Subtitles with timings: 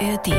[0.00, 0.32] ARD.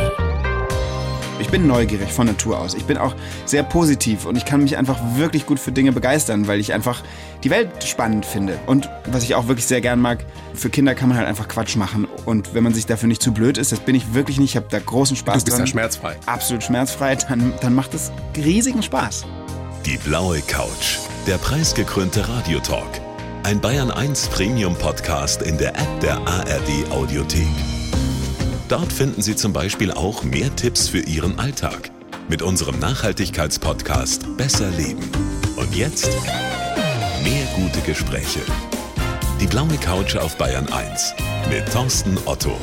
[1.40, 2.76] Ich bin neugierig von Natur aus.
[2.76, 3.16] Ich bin auch
[3.46, 7.02] sehr positiv und ich kann mich einfach wirklich gut für Dinge begeistern, weil ich einfach
[7.44, 8.60] die Welt spannend finde.
[8.68, 10.24] Und was ich auch wirklich sehr gern mag,
[10.54, 12.08] für Kinder kann man halt einfach Quatsch machen.
[12.26, 14.56] Und wenn man sich dafür nicht zu blöd ist, das bin ich wirklich nicht, ich
[14.56, 15.66] habe da großen Spaß Du bist dran.
[15.66, 16.16] ja schmerzfrei.
[16.28, 19.26] Absolut schmerzfrei, dann, dann macht es riesigen Spaß.
[19.86, 23.02] Die blaue Couch, der preisgekrönte Radiotalk.
[23.44, 27.48] Ein Bayern 1 Premium Podcast in der App der ARD Audiothek.
[28.72, 31.92] Dort finden Sie zum Beispiel auch mehr Tipps für Ihren Alltag
[32.30, 35.04] mit unserem Nachhaltigkeitspodcast Besser Leben.
[35.58, 36.08] Und jetzt
[37.22, 38.40] mehr gute Gespräche.
[39.42, 41.14] Die blaue Couch auf Bayern 1
[41.50, 42.58] mit Thorsten Otto.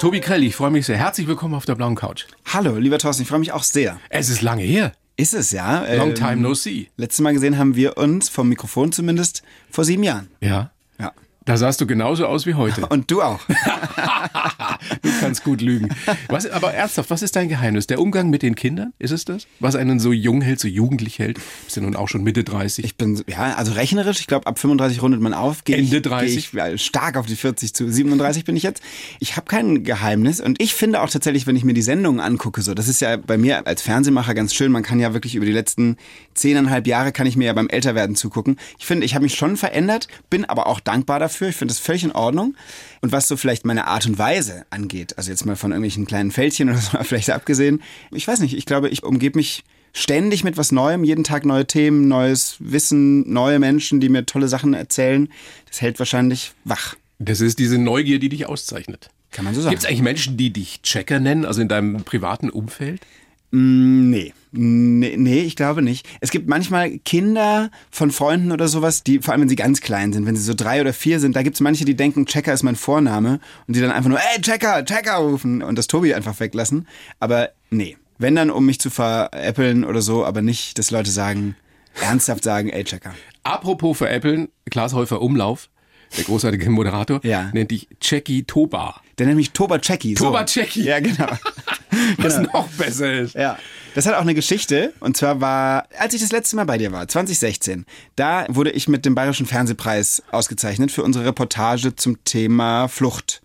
[0.00, 0.98] Tobi Krell, ich freue mich sehr.
[0.98, 2.26] Herzlich willkommen auf der blauen Couch.
[2.52, 3.98] Hallo, lieber Thorsten, ich freue mich auch sehr.
[4.10, 4.92] Es ist lange her.
[5.16, 5.78] Ist es, ja?
[5.94, 6.90] Long Ähm, time no see.
[6.98, 10.28] Letztes Mal gesehen haben wir uns, vom Mikrofon zumindest, vor sieben Jahren.
[10.42, 10.72] Ja.
[11.46, 12.86] Da sahst du genauso aus wie heute.
[12.86, 13.40] Und du auch.
[15.02, 15.88] Du kannst gut lügen.
[16.28, 17.86] Was, aber ernsthaft, was ist dein Geheimnis?
[17.86, 18.92] Der Umgang mit den Kindern?
[18.98, 19.46] Ist es das?
[19.60, 21.38] Was einen so jung hält, so jugendlich hält?
[21.64, 22.84] Bist ja nun auch schon Mitte 30.
[22.84, 25.64] Ich bin, ja, also rechnerisch, ich glaube, ab 35 rundet man auf.
[25.64, 26.50] Gehe Ende ich, 30?
[26.50, 27.90] Gehe ich stark auf die 40 zu.
[27.90, 28.82] 37 bin ich jetzt.
[29.18, 32.62] Ich habe kein Geheimnis und ich finde auch tatsächlich, wenn ich mir die Sendungen angucke,
[32.62, 34.72] so, das ist ja bei mir als Fernsehmacher ganz schön.
[34.72, 35.96] Man kann ja wirklich über die letzten
[36.34, 38.56] zehneinhalb Jahre kann ich mir ja beim Älterwerden zugucken.
[38.78, 41.35] Ich finde, ich habe mich schon verändert, bin aber auch dankbar dafür.
[41.40, 42.56] Ich finde das völlig in Ordnung.
[43.00, 46.30] Und was so vielleicht meine Art und Weise angeht, also jetzt mal von irgendwelchen kleinen
[46.30, 50.56] Fältchen oder so vielleicht abgesehen, ich weiß nicht, ich glaube, ich umgebe mich ständig mit
[50.56, 55.28] was Neuem, jeden Tag neue Themen, neues Wissen, neue Menschen, die mir tolle Sachen erzählen.
[55.68, 56.94] Das hält wahrscheinlich wach.
[57.18, 59.08] Das ist diese Neugier, die dich auszeichnet.
[59.30, 59.72] Kann man so sagen.
[59.72, 63.00] Gibt es eigentlich Menschen, die dich Checker nennen, also in deinem privaten Umfeld?
[63.50, 64.34] Nee.
[64.56, 66.08] Nee, nee, ich glaube nicht.
[66.20, 70.12] Es gibt manchmal Kinder von Freunden oder sowas, die, vor allem wenn sie ganz klein
[70.12, 72.52] sind, wenn sie so drei oder vier sind, da gibt es manche, die denken, Checker
[72.52, 76.14] ist mein Vorname und die dann einfach nur, ey, Checker, Checker rufen und das Tobi
[76.14, 76.86] einfach weglassen.
[77.20, 77.96] Aber nee.
[78.18, 81.54] Wenn dann, um mich zu veräppeln oder so, aber nicht, dass Leute sagen,
[82.00, 83.14] ernsthaft sagen, ey, Checker.
[83.42, 85.68] Apropos veräppeln, Klaas Häufer Umlauf,
[86.16, 87.50] der großartige Moderator, Ja.
[87.52, 89.00] nennt dich Jackie Toba.
[89.18, 89.78] Der nennt mich Toba.
[89.82, 90.14] So.
[90.14, 90.82] Toba Checky.
[90.84, 91.26] Ja, genau.
[92.18, 93.34] Was noch besser ist.
[93.34, 93.58] Ja.
[93.94, 94.92] Das hat auch eine Geschichte.
[95.00, 98.88] Und zwar war, als ich das letzte Mal bei dir war, 2016, da wurde ich
[98.88, 103.40] mit dem Bayerischen Fernsehpreis ausgezeichnet für unsere Reportage zum Thema Flucht.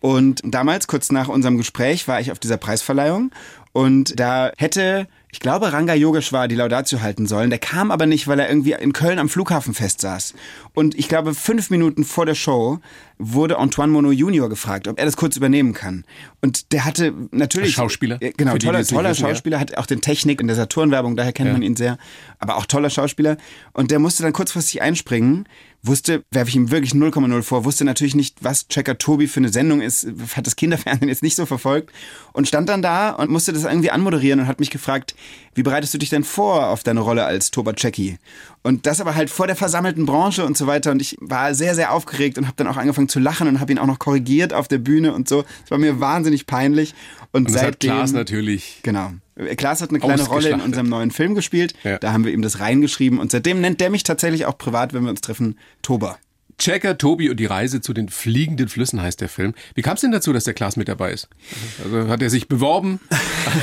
[0.00, 3.30] Und damals, kurz nach unserem Gespräch, war ich auf dieser Preisverleihung.
[3.72, 7.50] Und da hätte, ich glaube, Ranga Yogeshwar die Laudatio halten sollen.
[7.50, 10.32] Der kam aber nicht, weil er irgendwie in Köln am Flughafen festsaß.
[10.72, 12.78] Und ich glaube, fünf Minuten vor der Show
[13.18, 16.06] wurde Antoine Monod Junior gefragt, ob er das kurz übernehmen kann.
[16.40, 17.74] Und der hatte natürlich...
[17.74, 18.16] Schauspieler?
[18.16, 19.28] Genau, Für toller, toller wissen, ja.
[19.28, 21.52] Schauspieler, hat auch den Technik in der Saturn-Werbung, daher kennt Ja.
[21.52, 21.98] man ihn sehr.
[22.38, 23.36] Aber auch toller Schauspieler.
[23.74, 25.46] Und der musste dann kurzfristig einspringen,
[25.86, 29.50] wusste, werfe ich ihm wirklich 0,0 vor, wusste natürlich nicht, was Checker Tobi für eine
[29.50, 31.92] Sendung ist, hat das Kinderfernsehen jetzt nicht so verfolgt
[32.32, 35.14] und stand dann da und musste das irgendwie anmoderieren und hat mich gefragt,
[35.54, 38.18] wie bereitest du dich denn vor auf deine Rolle als Toba Checky?
[38.66, 40.90] Und das aber halt vor der versammelten Branche und so weiter.
[40.90, 43.70] Und ich war sehr, sehr aufgeregt und habe dann auch angefangen zu lachen und habe
[43.70, 45.44] ihn auch noch korrigiert auf der Bühne und so.
[45.64, 46.92] Es war mir wahnsinnig peinlich.
[47.30, 47.90] Und, Und das hat seitdem.
[47.92, 48.80] Klaas natürlich.
[48.82, 49.12] Genau.
[49.56, 51.74] Klaas hat eine kleine Rolle in unserem neuen Film gespielt.
[51.84, 51.98] Ja.
[51.98, 55.04] Da haben wir ihm das reingeschrieben und seitdem nennt der mich tatsächlich auch privat, wenn
[55.04, 56.18] wir uns treffen, Toba.
[56.58, 59.54] Checker, Tobi und die Reise zu den fliegenden Flüssen heißt der Film.
[59.74, 61.28] Wie kam es denn dazu, dass der Klaas mit dabei ist?
[61.84, 63.00] Also hat er sich beworben,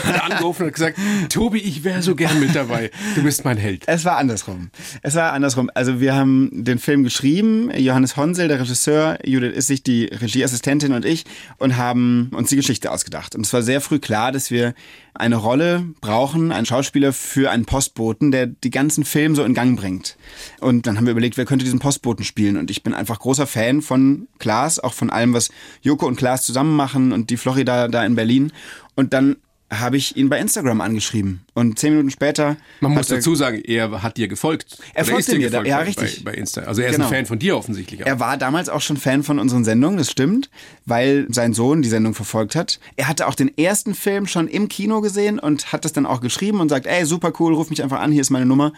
[0.04, 0.98] hat angerufen und gesagt,
[1.30, 2.92] Tobi, ich wäre so gern mit dabei.
[3.16, 3.84] Du bist mein Held.
[3.88, 4.70] Es war andersrum.
[5.02, 5.72] Es war andersrum.
[5.74, 11.06] Also wir haben den Film geschrieben, Johannes Honsel, der Regisseur, Judith Issig, die Regieassistentin und
[11.06, 11.26] ich,
[11.58, 13.36] und haben uns die Geschichte ausgedacht.
[13.36, 14.74] Und es war sehr früh klar, dass wir
[15.16, 19.80] eine Rolle brauchen, einen Schauspieler für einen Postboten, der die ganzen Film so in Gang
[19.80, 20.18] bringt.
[20.60, 22.58] Und dann haben wir überlegt, wer könnte diesen Postboten spielen.
[22.58, 25.50] Und ich bin einfach großer Fan von Klaas, auch von allem, was
[25.82, 28.52] Joko und Klaas zusammen machen und die Florida da in Berlin.
[28.96, 29.38] Und dann
[29.72, 31.42] habe ich ihn bei Instagram angeschrieben.
[31.56, 32.58] Und zehn Minuten später.
[32.80, 34.78] Man muss dazu sagen, er hat dir gefolgt.
[34.94, 36.24] Er folgte ist dir mir, da- gefolgt ja, bei- richtig.
[36.24, 36.62] Bei, bei Insta.
[36.62, 37.08] Also er ist Genau.
[37.08, 38.06] ein Fan von dir offensichtlich auch.
[38.06, 40.52] Er war damals auch schon Fan von unseren Sendungen, das stimmt,
[40.86, 42.80] weil sein Sohn die Sendung verfolgt hat.
[42.98, 46.22] Er hatte auch den ersten Film schon im Kino gesehen und hat das dann auch
[46.22, 48.74] geschrieben und sagt, ey, super cool, ruf mich einfach an, hier ist meine Nummer.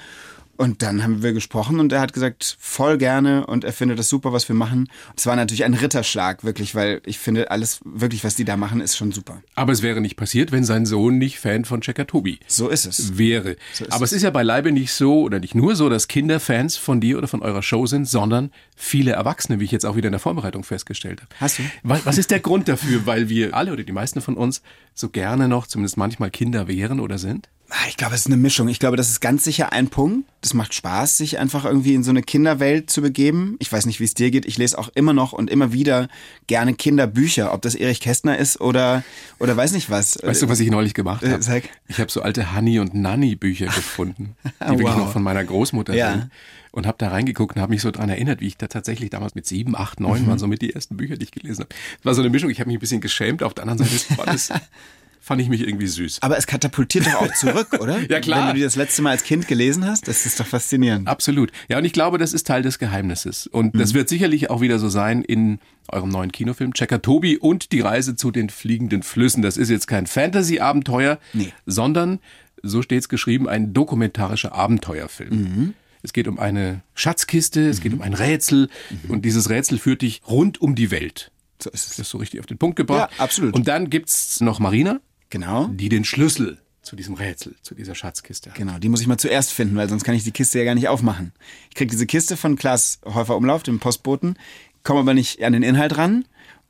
[0.58, 4.08] Und dann haben wir gesprochen und er hat gesagt, voll gerne und er findet das
[4.10, 4.90] super, was wir machen.
[5.18, 8.80] Es war natürlich ein Ritterschlag, wirklich, weil ich finde, alles wirklich, was die da machen,
[8.80, 9.42] ist schon super.
[9.56, 12.86] Aber es wäre nicht passiert, wenn sein Sohn nicht Fan von Checker Tobi So ist
[12.86, 13.18] es.
[13.18, 13.58] wäre.
[13.90, 17.02] Aber es ist ja beileibe nicht so oder nicht nur so, dass Kinder Fans von
[17.02, 20.14] dir oder von eurer Show sind, sondern viele Erwachsene, wie ich jetzt auch wieder in
[20.14, 21.30] der Vorbereitung festgestellt habe.
[21.40, 21.64] Hast du?
[21.84, 23.06] Wa- Was ist der Grund dafür?
[23.06, 24.62] Weil wir alle oder die meisten von uns
[24.94, 27.50] so gerne noch, zumindest manchmal Kinder wären oder sind?
[27.70, 28.68] Ah, Ich glaube, es ist eine Mischung.
[28.68, 30.30] Ich glaube, das ist ganz sicher ein Punkt.
[30.42, 33.56] Das macht Spaß, sich einfach irgendwie in so eine Kinderwelt zu begeben.
[33.60, 34.46] Ich weiß nicht, wie es dir geht.
[34.46, 36.08] Ich lese auch immer noch und immer wieder
[36.46, 39.04] gerne Kinderbücher, ob das Erich Kästner ist oder,
[39.40, 40.20] oder weiß nicht was.
[40.22, 41.42] Weißt du, was ich neulich gemacht Äh, habe?
[41.42, 41.64] sag.
[41.88, 44.98] Ich habe so alte Honey und Nanny Bücher gefunden, die wirklich Wow.
[44.98, 46.12] noch von meiner Großmutter Ja.
[46.12, 46.30] sind.
[46.72, 49.34] Und habe da reingeguckt und habe mich so dran erinnert, wie ich da tatsächlich damals
[49.34, 50.28] mit sieben, acht, neun Mhm.
[50.28, 51.70] waren so mit die ersten Bücher, die ich gelesen habe.
[52.00, 52.50] Es war so eine Mischung.
[52.52, 53.42] Ich habe mich ein bisschen geschämt.
[53.42, 54.50] Auf der anderen Seite war das,
[55.26, 56.20] fand ich mich irgendwie süß.
[56.22, 58.00] Aber es katapultiert doch auch zurück, oder?
[58.10, 58.50] Ja, klar.
[58.50, 61.08] Wenn du das letzte Mal als Kind gelesen hast, das ist doch faszinierend.
[61.08, 61.52] Absolut.
[61.68, 63.48] Ja, und ich glaube, das ist Teil des Geheimnisses.
[63.48, 63.80] Und Mhm.
[63.80, 67.82] das wird sicherlich auch wieder so sein in eurem neuen Kinofilm Checker Tobi und die
[67.82, 69.42] Reise zu den fliegenden Flüssen.
[69.42, 71.54] Das ist jetzt kein Fantasy-Abenteuer, Nee.
[71.66, 72.20] sondern,
[72.62, 75.30] so steht's geschrieben, ein dokumentarischer Abenteuerfilm.
[75.36, 75.74] Mhm.
[76.04, 78.70] Es geht um eine Schatzkiste, es geht um ein Rätsel
[79.08, 81.32] und dieses Rätsel führt dich rund um die Welt.
[81.62, 81.90] So ist es.
[81.96, 83.12] Das ist so richtig auf den Punkt gebracht.
[83.18, 83.56] Ja, absolut.
[83.56, 85.00] Und dann gibt's noch Marina,
[85.30, 85.68] Genau.
[85.68, 88.58] die den Schlüssel zu diesem Rätsel, zu dieser Schatzkiste hat.
[88.58, 90.76] Genau, die muss ich mal zuerst finden, weil sonst kann ich die Kiste ja gar
[90.76, 91.34] nicht aufmachen.
[91.70, 94.38] Ich krieg diese Kiste von Klaas Häufer Umlauf, dem Postboten,
[94.84, 96.26] komme aber nicht an den Inhalt ran,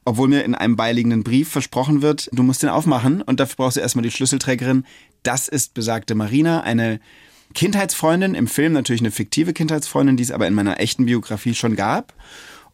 [0.05, 3.77] obwohl mir in einem beiliegenden Brief versprochen wird, du musst den aufmachen und dafür brauchst
[3.77, 4.85] du erstmal die Schlüsselträgerin.
[5.23, 6.99] Das ist besagte Marina, eine
[7.53, 11.75] Kindheitsfreundin, im Film natürlich eine fiktive Kindheitsfreundin, die es aber in meiner echten Biografie schon
[11.75, 12.13] gab.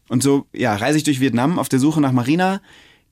[0.08, 2.60] Und so, ja, reise ich durch Vietnam auf der Suche nach Marina.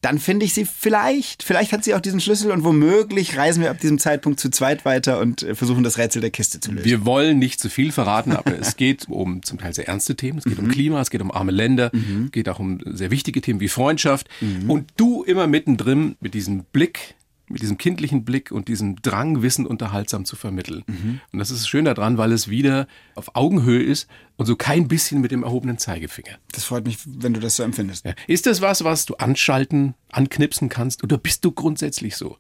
[0.03, 3.71] Dann finde ich sie vielleicht, vielleicht hat sie auch diesen Schlüssel und womöglich reisen wir
[3.71, 6.87] ab diesem Zeitpunkt zu zweit weiter und äh, versuchen das Rätsel der Kiste zu lösen.
[6.87, 10.39] Wir wollen nicht zu viel verraten, aber es geht um zum Teil sehr ernste Themen.
[10.39, 11.91] Es geht um Klima, es geht um arme Länder,
[12.27, 14.29] es geht auch um sehr wichtige Themen wie Freundschaft.
[14.69, 17.15] Und du immer mittendrin mit diesem Blick,
[17.49, 20.83] mit diesem kindlichen Blick und diesem Drang, Wissen unterhaltsam zu vermitteln.
[21.33, 22.87] Und das ist schön daran, weil es wieder
[23.17, 24.09] auf Augenhöhe ist
[24.41, 26.39] und so kein bisschen mit dem erhobenen Zeigefinger.
[26.53, 28.07] Das freut mich, wenn du das so empfindest.
[28.07, 28.15] Ja.
[28.27, 32.39] Ist das was, was du anschalten, anknipsen kannst oder bist du grundsätzlich so?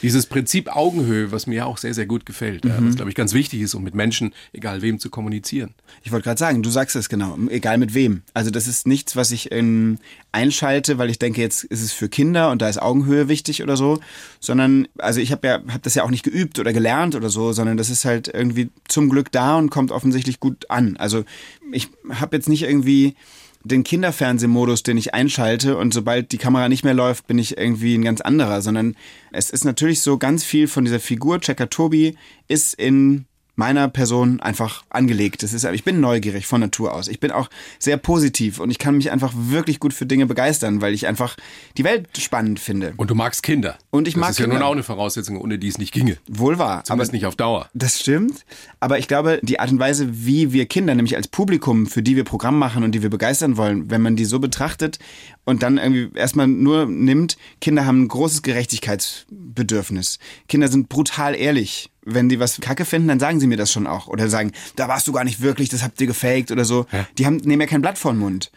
[0.00, 3.16] Dieses Prinzip Augenhöhe, was mir ja auch sehr, sehr gut gefällt, ja, was glaube ich
[3.16, 5.74] ganz wichtig ist, um mit Menschen, egal wem, zu kommunizieren.
[6.04, 8.22] Ich wollte gerade sagen, du sagst es genau, egal mit wem.
[8.32, 9.98] Also das ist nichts, was ich ähm,
[10.32, 13.76] einschalte, weil ich denke, jetzt ist es für Kinder und da ist Augenhöhe wichtig oder
[13.76, 14.00] so,
[14.38, 17.52] sondern also ich habe ja hab das ja auch nicht geübt oder gelernt oder so,
[17.52, 20.96] sondern das ist halt irgendwie zum Glück da und kommt offensichtlich gut an.
[20.96, 21.24] Also
[21.72, 23.14] ich habe jetzt nicht irgendwie
[23.62, 27.94] den Kinderfernsehmodus, den ich einschalte und sobald die Kamera nicht mehr läuft, bin ich irgendwie
[27.94, 28.96] ein ganz anderer, sondern
[29.32, 32.16] es ist natürlich so ganz viel von dieser Figur Checker Tobi
[32.48, 33.26] ist in
[33.60, 35.42] meiner Person einfach angelegt.
[35.42, 37.08] Das ist, ich bin neugierig von Natur aus.
[37.08, 40.80] Ich bin auch sehr positiv und ich kann mich einfach wirklich gut für Dinge begeistern,
[40.80, 41.36] weil ich einfach
[41.76, 42.94] die Welt spannend finde.
[42.96, 43.76] Und du magst Kinder.
[43.90, 46.16] Und ich das mag ist ja nun auch eine Voraussetzung, ohne die es nicht ginge.
[46.26, 46.84] Wohl wahr.
[46.84, 47.68] Zumindest nicht auf Dauer.
[47.74, 48.46] Das stimmt.
[48.80, 52.16] Aber ich glaube, die Art und Weise, wie wir Kinder, nämlich als Publikum, für die
[52.16, 54.98] wir Programm machen und die wir begeistern wollen, wenn man die so betrachtet
[55.44, 60.18] und dann irgendwie erstmal nur nimmt, Kinder haben ein großes Gerechtigkeitsbedürfnis.
[60.48, 61.89] Kinder sind brutal ehrlich.
[62.02, 64.06] Wenn die was kacke finden, dann sagen sie mir das schon auch.
[64.06, 66.86] Oder sagen, da warst du gar nicht wirklich, das habt ihr gefaked oder so.
[66.92, 67.06] Ja.
[67.18, 68.50] Die haben, nehmen ja kein Blatt vor den Mund.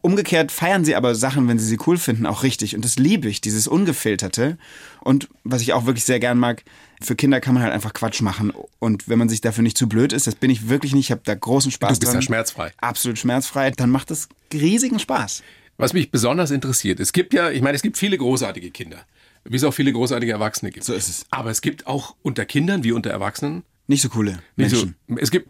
[0.00, 2.76] Umgekehrt feiern sie aber Sachen, wenn sie sie cool finden, auch richtig.
[2.76, 4.58] Und das liebe ich, dieses Ungefilterte.
[5.00, 6.62] Und was ich auch wirklich sehr gern mag,
[7.00, 8.52] für Kinder kann man halt einfach Quatsch machen.
[8.78, 11.10] Und wenn man sich dafür nicht zu blöd ist, das bin ich wirklich nicht, ich
[11.10, 12.20] habe da großen Spaß Du bist dran.
[12.20, 12.72] ja schmerzfrei.
[12.78, 15.42] Absolut schmerzfrei, dann macht das riesigen Spaß.
[15.78, 18.98] Was mich besonders interessiert, es gibt ja, ich meine, es gibt viele großartige Kinder,
[19.44, 20.84] wie es auch viele großartige Erwachsene gibt.
[20.84, 21.26] So ist es.
[21.30, 24.96] Aber es gibt auch unter Kindern wie unter Erwachsenen Nicht so coole nicht Menschen.
[25.08, 25.16] so.
[25.18, 25.48] Es gibt,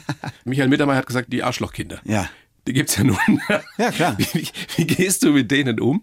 [0.44, 2.00] Michael Mittermeier hat gesagt, die Arschlochkinder.
[2.04, 2.28] Ja.
[2.66, 3.16] Die gibt's ja nun.
[3.78, 4.14] Ja, klar.
[4.18, 4.46] Wie,
[4.76, 6.02] wie gehst du mit denen um?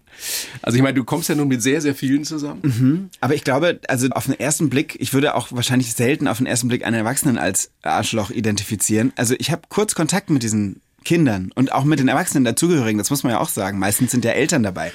[0.62, 3.08] Also ich meine, du kommst ja nun mit sehr, sehr vielen zusammen.
[3.20, 6.46] Aber ich glaube, also auf den ersten Blick, ich würde auch wahrscheinlich selten auf den
[6.46, 9.12] ersten Blick einen Erwachsenen als Arschloch identifizieren.
[9.14, 13.10] Also ich habe kurz Kontakt mit diesen Kindern und auch mit den Erwachsenen dazugehörigen, das
[13.10, 13.78] muss man ja auch sagen.
[13.78, 14.90] Meistens sind ja Eltern dabei.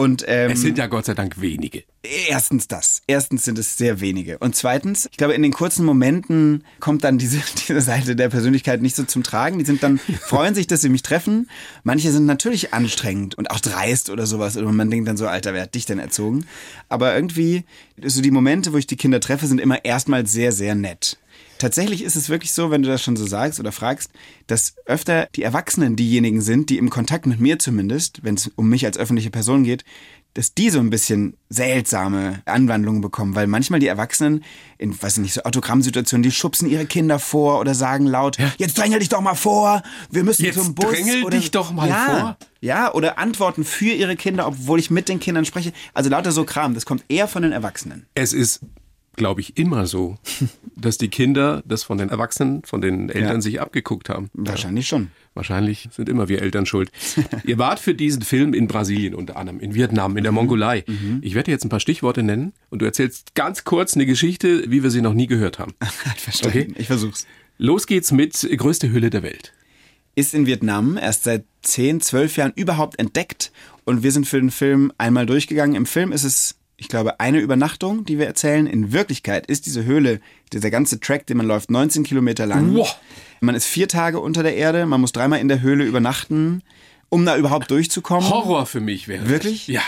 [0.00, 1.82] Und ähm, Es sind ja Gott sei Dank wenige.
[2.02, 3.02] Erstens das.
[3.06, 4.38] Erstens sind es sehr wenige.
[4.38, 7.36] Und zweitens, ich glaube, in den kurzen Momenten kommt dann diese,
[7.68, 9.58] diese Seite der Persönlichkeit nicht so zum Tragen.
[9.58, 11.50] Die sind dann, freuen sich, dass sie mich treffen.
[11.82, 14.56] Manche sind natürlich anstrengend und auch dreist oder sowas.
[14.56, 16.46] Und man denkt dann so, Alter, wer hat dich denn erzogen?
[16.88, 17.64] Aber irgendwie,
[18.02, 21.18] so die Momente, wo ich die Kinder treffe, sind immer erstmal sehr, sehr nett.
[21.60, 24.10] Tatsächlich ist es wirklich so, wenn du das schon so sagst oder fragst,
[24.46, 28.70] dass öfter die Erwachsenen diejenigen sind, die im Kontakt mit mir zumindest, wenn es um
[28.70, 29.84] mich als öffentliche Person geht,
[30.32, 34.42] dass die so ein bisschen seltsame Anwandlungen bekommen, weil manchmal die Erwachsenen
[34.78, 38.78] in, weiß ich nicht, so Autogrammsituationen, die schubsen ihre Kinder vor oder sagen laut, jetzt
[38.78, 40.86] drängel dich doch mal vor, wir müssen Jetzt zum Bus.
[40.86, 42.36] drängel oder, dich doch mal ja, vor.
[42.62, 45.74] Ja, oder antworten für ihre Kinder, obwohl ich mit den Kindern spreche.
[45.92, 48.06] Also lauter so Kram, das kommt eher von den Erwachsenen.
[48.14, 48.60] Es ist
[49.20, 50.18] glaube ich, immer so,
[50.76, 53.40] dass die Kinder das von den Erwachsenen, von den Eltern Ja.
[53.40, 54.30] sich abgeguckt haben.
[54.32, 55.12] Wahrscheinlich schon.
[55.34, 56.90] Wahrscheinlich sind immer wir Eltern schuld.
[57.44, 60.84] Ihr wart für diesen Film in Brasilien unter anderem, in Vietnam, in der Mongolei.
[61.20, 64.64] Ich werde dir jetzt ein paar Stichworte nennen und du erzählst ganz kurz eine Geschichte,
[64.70, 65.74] wie wir sie noch nie gehört haben.
[66.16, 66.74] Verstanden.
[66.78, 67.26] Ich versuch's.
[67.58, 69.52] Los geht's mit größte Höhle der Welt.
[70.16, 73.52] Ist in Vietnam erst seit 10, 12 Jahren überhaupt entdeckt
[73.84, 75.76] und wir sind für den Film einmal durchgegangen.
[75.76, 78.66] Im Film ist es, ich glaube, eine Übernachtung, die wir erzählen.
[78.66, 80.20] In Wirklichkeit ist diese Höhle,
[80.52, 82.74] dieser ganze Track, den man läuft, 19 Kilometer lang.
[82.74, 82.96] Wow.
[83.40, 86.62] Man ist vier Tage unter der Erde, man muss dreimal in der Höhle übernachten,
[87.10, 88.28] um da überhaupt durchzukommen.
[88.30, 89.22] Horror für mich wäre.
[89.22, 89.30] das.
[89.30, 89.68] Wirklich?
[89.68, 89.82] Ja.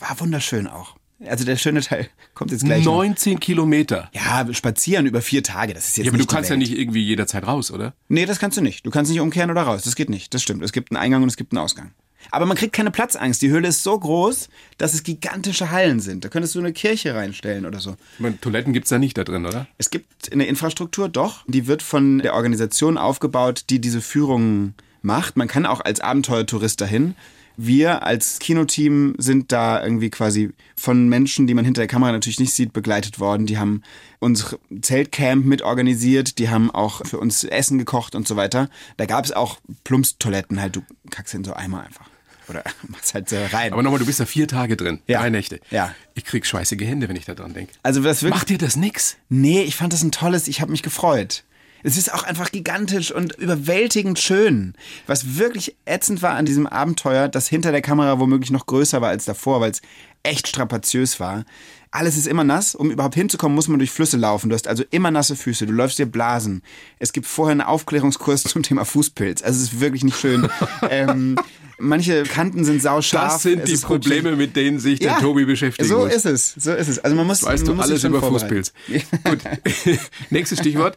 [0.00, 0.96] War wunderschön auch.
[1.24, 2.84] Also der schöne Teil kommt jetzt gleich.
[2.84, 2.96] noch.
[2.96, 4.10] 19 Kilometer.
[4.12, 7.02] Ja, spazieren über vier Tage, das ist jetzt Ja, aber du kannst ja nicht irgendwie
[7.04, 7.94] jederzeit raus, oder?
[8.08, 8.84] Nee, das kannst du nicht.
[8.84, 9.82] Du kannst nicht umkehren oder raus.
[9.84, 10.34] Das geht nicht.
[10.34, 10.62] Das stimmt.
[10.64, 11.92] Es gibt einen Eingang und es gibt einen Ausgang.
[12.30, 13.42] Aber man kriegt keine Platzangst.
[13.42, 16.24] Die Höhle ist so groß, dass es gigantische Hallen sind.
[16.24, 17.96] Da könntest du eine Kirche reinstellen oder so.
[18.18, 19.66] Meine, Toiletten gibt's da nicht da drin, oder?
[19.78, 21.44] Es gibt eine Infrastruktur, doch.
[21.46, 25.36] Die wird von der Organisation aufgebaut, die diese Führungen macht.
[25.36, 27.14] Man kann auch als Abenteuertourist dahin.
[27.56, 32.40] Wir als Kinoteam sind da irgendwie quasi von Menschen, die man hinter der Kamera natürlich
[32.40, 33.46] nicht sieht, begleitet worden.
[33.46, 33.82] Die haben
[34.18, 38.68] unser Zeltcamp mit organisiert, die haben auch für uns Essen gekocht und so weiter.
[38.96, 42.08] Da gab es auch Plumpstoiletten halt, du kackst in so Eimer einfach.
[42.48, 43.72] Oder machst halt so rein.
[43.72, 45.00] Aber nochmal, du bist da vier Tage drin.
[45.06, 45.20] Ja.
[45.20, 45.60] Drei Nächte.
[45.70, 45.94] Ja.
[46.14, 47.72] Ich krieg schweißige Hände, wenn ich da dran denke.
[47.82, 49.16] also das wirklich Macht dir das nix?
[49.28, 51.44] Nee, ich fand das ein tolles, ich habe mich gefreut.
[51.86, 54.72] Es ist auch einfach gigantisch und überwältigend schön.
[55.06, 59.10] Was wirklich ätzend war an diesem Abenteuer, das hinter der Kamera womöglich noch größer war
[59.10, 59.82] als davor, weil es
[60.22, 61.44] echt strapaziös war.
[61.90, 62.74] Alles ist immer nass.
[62.74, 64.48] Um überhaupt hinzukommen, muss man durch Flüsse laufen.
[64.48, 65.66] Du hast also immer nasse Füße.
[65.66, 66.62] Du läufst dir Blasen.
[66.98, 69.42] Es gibt vorher einen Aufklärungskurs zum Thema Fußpilz.
[69.42, 70.48] Also es ist wirklich nicht schön.
[70.90, 71.36] ähm,
[71.78, 73.34] manche Kanten sind sauscharf.
[73.34, 73.86] Das sind Es die.
[73.86, 76.12] Probleme, mit denen sich der Tobi beschäftigen so muss.
[76.14, 76.54] ist es.
[76.58, 76.98] So ist es.
[76.98, 78.20] Also man muss, Weißt man du muss alles über.
[78.22, 78.72] Fußpilz.
[79.24, 79.40] Gut.
[80.30, 80.96] Nächstes Stichwort.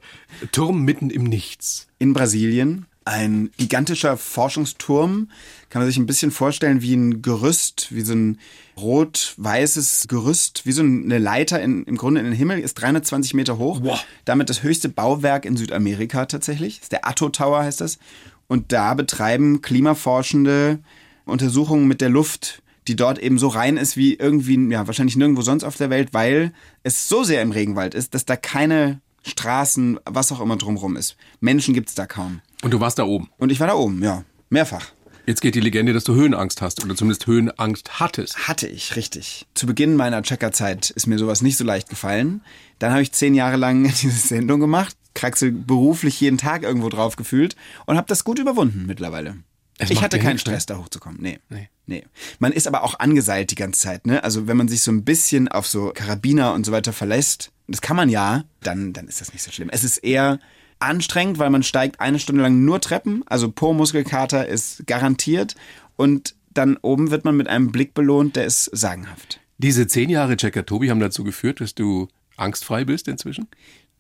[0.51, 1.88] Turm mitten im Nichts.
[2.00, 2.86] in Brasilien.
[3.05, 5.29] Ein gigantischer Forschungsturm.
[5.69, 8.38] Kann man sich ein bisschen vorstellen wie ein Gerüst, wie so ein
[8.77, 13.57] rot-weißes Gerüst, wie so eine Leiter in, im Grunde in den Himmel, ist 320 Meter
[13.57, 13.79] hoch.
[13.81, 14.03] Wow.
[14.25, 16.77] Damit das höchste Bauwerk in Südamerika tatsächlich.
[16.77, 17.98] Das ist der Atto Tower heißt das.
[18.47, 20.79] Und da betreiben Klimaforschende
[21.25, 25.41] Untersuchungen mit der Luft, die dort eben so rein ist wie irgendwie, ja, wahrscheinlich nirgendwo
[25.41, 29.99] sonst auf der Welt, weil es so sehr im Regenwald ist, dass da keine Straßen,
[30.05, 31.17] was auch immer drumherum ist.
[31.41, 32.41] Menschen gibt's da kaum.
[32.63, 33.29] Und du warst da oben.
[33.37, 34.23] Und ich war da oben, ja.
[34.49, 34.91] Mehrfach.
[35.25, 38.47] Jetzt geht die Legende, dass du Höhenangst hast oder zumindest Höhenangst hattest.
[38.47, 39.45] Hatte ich, richtig.
[39.55, 42.41] Zu Beginn meiner Checkerzeit ist mir sowas nicht so leicht gefallen.
[42.79, 47.15] Dann habe ich zehn Jahre lang diese Sendung gemacht, kraxel beruflich jeden Tag irgendwo drauf
[47.15, 47.55] gefühlt
[47.88, 49.36] und habe das gut überwunden mittlerweile.
[49.79, 50.39] Es ich hatte keinen ne?
[50.39, 51.19] Stress, da hochzukommen.
[51.21, 51.39] Nee.
[51.50, 51.69] Nee.
[51.86, 52.03] nee.
[52.39, 54.24] Man ist aber auch angeseilt die ganze Zeit, ne?
[54.24, 57.81] Also wenn man sich so ein bisschen auf so Karabiner und so weiter verlässt, das
[57.81, 59.69] kann man ja, dann, dann ist das nicht so schlimm.
[59.71, 60.39] Es ist eher
[60.79, 65.55] anstrengend, weil man steigt eine Stunde lang nur Treppen, also Po-Muskelkater ist garantiert
[65.95, 69.39] und dann oben wird man mit einem Blick belohnt, der ist sagenhaft.
[69.57, 73.47] Diese zehn Jahre Checker Tobi haben dazu geführt, dass du angstfrei bist inzwischen?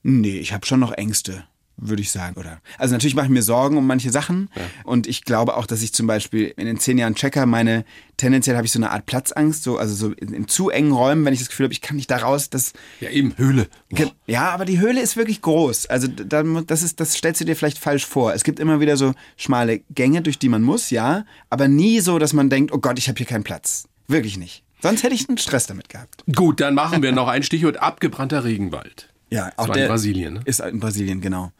[0.09, 1.43] Nee, ich habe schon noch Ängste,
[1.75, 2.61] würde ich sagen, oder?
[2.77, 4.49] Also natürlich mache ich mir Sorgen um manche Sachen
[4.85, 7.83] und ich glaube auch, dass ich zum Beispiel in den zehn Jahren Checker meine,
[8.15, 11.25] tendenziell habe ich so eine Art Platzangst, so, also so in, in zu engen Räumen,
[11.25, 12.71] wenn ich das Gefühl habe, ich kann nicht da raus, das,
[13.01, 13.67] Ja, eben, Höhle.
[13.89, 15.87] Ge- Ja, aber die Höhle ist wirklich groß.
[15.87, 18.33] Also da, das, ist, das stellst du dir vielleicht falsch vor.
[18.33, 22.17] Es gibt immer wieder so schmale Gänge, durch die man muss, ja, aber nie so,
[22.17, 23.89] dass man denkt, oh Gott, ich habe hier keinen Platz.
[24.07, 24.63] Wirklich nicht.
[24.81, 26.23] Sonst hätte ich einen Stress damit gehabt.
[26.33, 29.09] Gut, dann machen wir noch ein Stichwort abgebrannter Regenwald.
[29.29, 30.41] Ja, Das war in Brasilien, ne?
[30.45, 31.51] Ist in Brasilien, genau.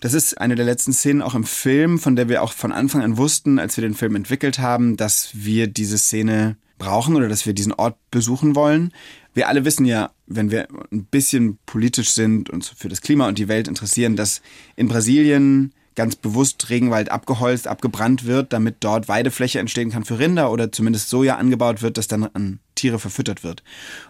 [0.00, 3.02] Das ist eine der letzten Szenen auch im Film, von der wir auch von Anfang
[3.02, 7.44] an wussten, als wir den Film entwickelt haben, dass wir diese Szene brauchen oder dass
[7.44, 8.92] wir diesen Ort besuchen wollen.
[9.34, 13.38] Wir alle wissen ja, wenn wir ein bisschen politisch sind und für das Klima und
[13.38, 14.40] die Welt interessieren, dass
[14.74, 20.50] in Brasilien ganz bewusst Regenwald abgeholzt, abgebrannt wird, damit dort Weidefläche entstehen kann für Rinder
[20.50, 23.62] oder zumindest Soja angebaut wird, das dann an Tiere verfüttert wird.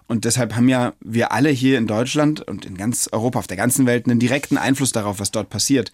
[0.07, 3.57] Und deshalb haben ja wir alle hier in Deutschland und in ganz Europa, auf der
[3.57, 5.93] ganzen Welt einen direkten Einfluss darauf, was dort passiert.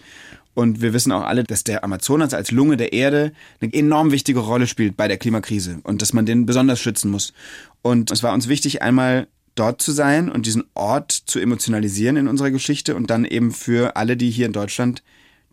[0.55, 4.41] Und wir wissen auch alle, dass der Amazonas als Lunge der Erde eine enorm wichtige
[4.41, 7.33] Rolle spielt bei der Klimakrise und dass man den besonders schützen muss.
[7.83, 12.29] Und es war uns wichtig, einmal dort zu sein und diesen Ort zu emotionalisieren in
[12.29, 15.03] unserer Geschichte und dann eben für alle, die hier in Deutschland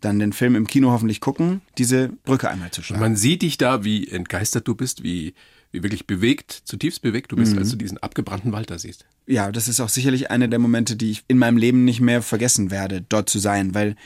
[0.00, 3.02] dann den Film im Kino hoffentlich gucken, diese Brücke einmal zu schlagen.
[3.02, 5.34] Man sieht dich da, wie entgeistert du bist, wie, wie
[5.82, 9.04] wirklich bewegt, zutiefst bewegt du bist, als du diesen abgebrannten Wald da siehst.
[9.26, 12.22] ja, das ist auch sicherlich einer der Momente, die ich in meinem Leben nicht mehr
[12.22, 13.96] vergessen werde, dort zu sein, weil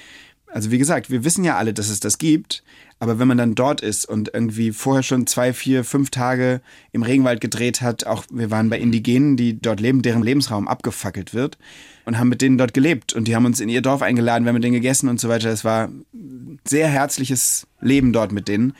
[0.50, 2.62] Also wie gesagt, wir wissen ja alle, dass es das gibt,
[3.00, 6.60] aber wenn man dann dort ist und irgendwie vorher schon zwei, vier, fünf Tage
[6.92, 11.34] im Regenwald gedreht hat, auch wir waren bei Indigenen, die dort leben, deren Lebensraum abgefackelt
[11.34, 11.58] wird
[12.06, 14.48] und haben mit denen dort gelebt und die haben uns in ihr Dorf eingeladen, wir
[14.48, 15.50] haben mit denen gegessen und so weiter.
[15.50, 15.90] Es war
[16.66, 18.72] sehr herzliches Leben dort mit denen.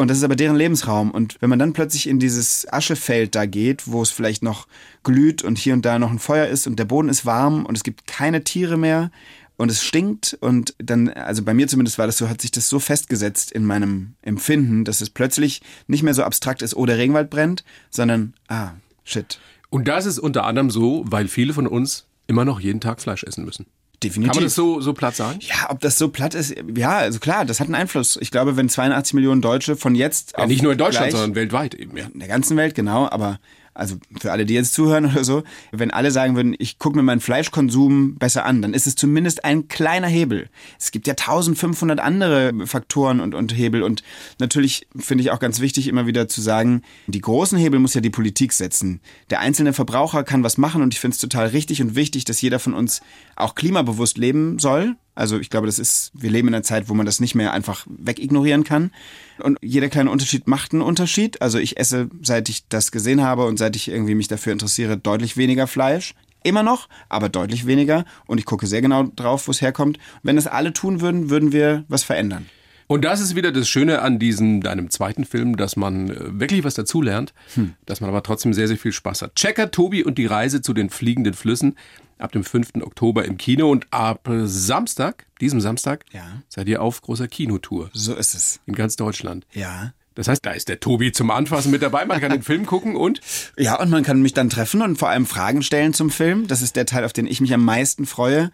[0.00, 1.10] Und das ist aber deren Lebensraum.
[1.10, 4.66] Und wenn man dann plötzlich in dieses Aschefeld da geht, wo es vielleicht noch
[5.02, 7.76] glüht und hier und da noch ein Feuer ist und der Boden ist warm und
[7.76, 9.10] es gibt keine Tiere mehr
[9.58, 12.70] und es stinkt und dann, also bei mir zumindest war das so, hat sich das
[12.70, 16.96] so festgesetzt in meinem Empfinden, dass es plötzlich nicht mehr so abstrakt ist, oh, der
[16.96, 18.70] Regenwald brennt, sondern, ah,
[19.04, 19.38] shit.
[19.68, 23.22] Und das ist unter anderem so, weil viele von uns immer noch jeden Tag Fleisch
[23.22, 23.66] essen müssen.
[24.02, 24.32] Definitiv.
[24.32, 25.40] Kann man das so, so platt sagen?
[25.42, 28.16] Ja, ob das so platt ist, ja, also klar, das hat einen Einfluss.
[28.20, 31.34] Ich glaube, wenn 82 Millionen Deutsche von jetzt ja, auf nicht nur in Deutschland, sondern
[31.34, 32.06] weltweit eben, ja.
[32.06, 33.38] in der ganzen Welt, genau, aber
[33.74, 37.02] also für alle, die jetzt zuhören oder so, wenn alle sagen würden, ich gucke mir
[37.02, 40.48] meinen Fleischkonsum besser an, dann ist es zumindest ein kleiner Hebel.
[40.78, 44.02] Es gibt ja 1500 andere Faktoren und, und Hebel und
[44.38, 48.00] natürlich finde ich auch ganz wichtig immer wieder zu sagen, die großen Hebel muss ja
[48.00, 49.00] die Politik setzen.
[49.30, 52.40] Der einzelne Verbraucher kann was machen und ich finde es total richtig und wichtig, dass
[52.40, 53.00] jeder von uns
[53.36, 54.96] auch klimabewusst leben soll.
[55.14, 57.52] Also ich glaube, das ist, wir leben in einer Zeit, wo man das nicht mehr
[57.52, 58.90] einfach wegignorieren kann.
[59.38, 61.42] Und jeder kleine Unterschied macht einen Unterschied.
[61.42, 64.96] Also ich esse, seit ich das gesehen habe und seit ich irgendwie mich dafür interessiere,
[64.96, 66.14] deutlich weniger Fleisch.
[66.42, 68.04] Immer noch, aber deutlich weniger.
[68.26, 69.98] Und ich gucke sehr genau drauf, wo es herkommt.
[70.22, 72.46] Wenn das alle tun würden, würden wir was verändern.
[72.90, 76.64] Und das ist wieder das Schöne an diesem, deinem zweiten Film, dass man äh, wirklich
[76.64, 77.74] was dazulernt, hm.
[77.86, 79.36] dass man aber trotzdem sehr, sehr viel Spaß hat.
[79.36, 81.76] Checker, Tobi und die Reise zu den fliegenden Flüssen
[82.18, 82.82] ab dem 5.
[82.82, 86.42] Oktober im Kino und ab Samstag, diesem Samstag, Ja.
[86.48, 88.58] seid ihr auf großer Kinotour So ist es.
[88.66, 89.46] in ganz Deutschland.
[89.52, 89.92] Ja.
[90.16, 92.96] Das heißt, da ist der Tobi zum Anfassen mit dabei, man kann den Film gucken
[92.96, 93.20] und
[93.56, 96.48] Ja, und man kann mich dann treffen und vor allem Fragen stellen zum Film.
[96.48, 98.50] Das ist der Teil, auf den ich mich am meisten freue.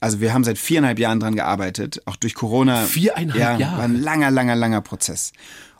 [0.00, 2.84] Also wir haben seit viereinhalb Jahren dran gearbeitet, auch durch Corona.
[2.84, 3.78] Viereinhalb ja, Jahre?
[3.78, 5.32] War ein langer, langer, langer Prozess.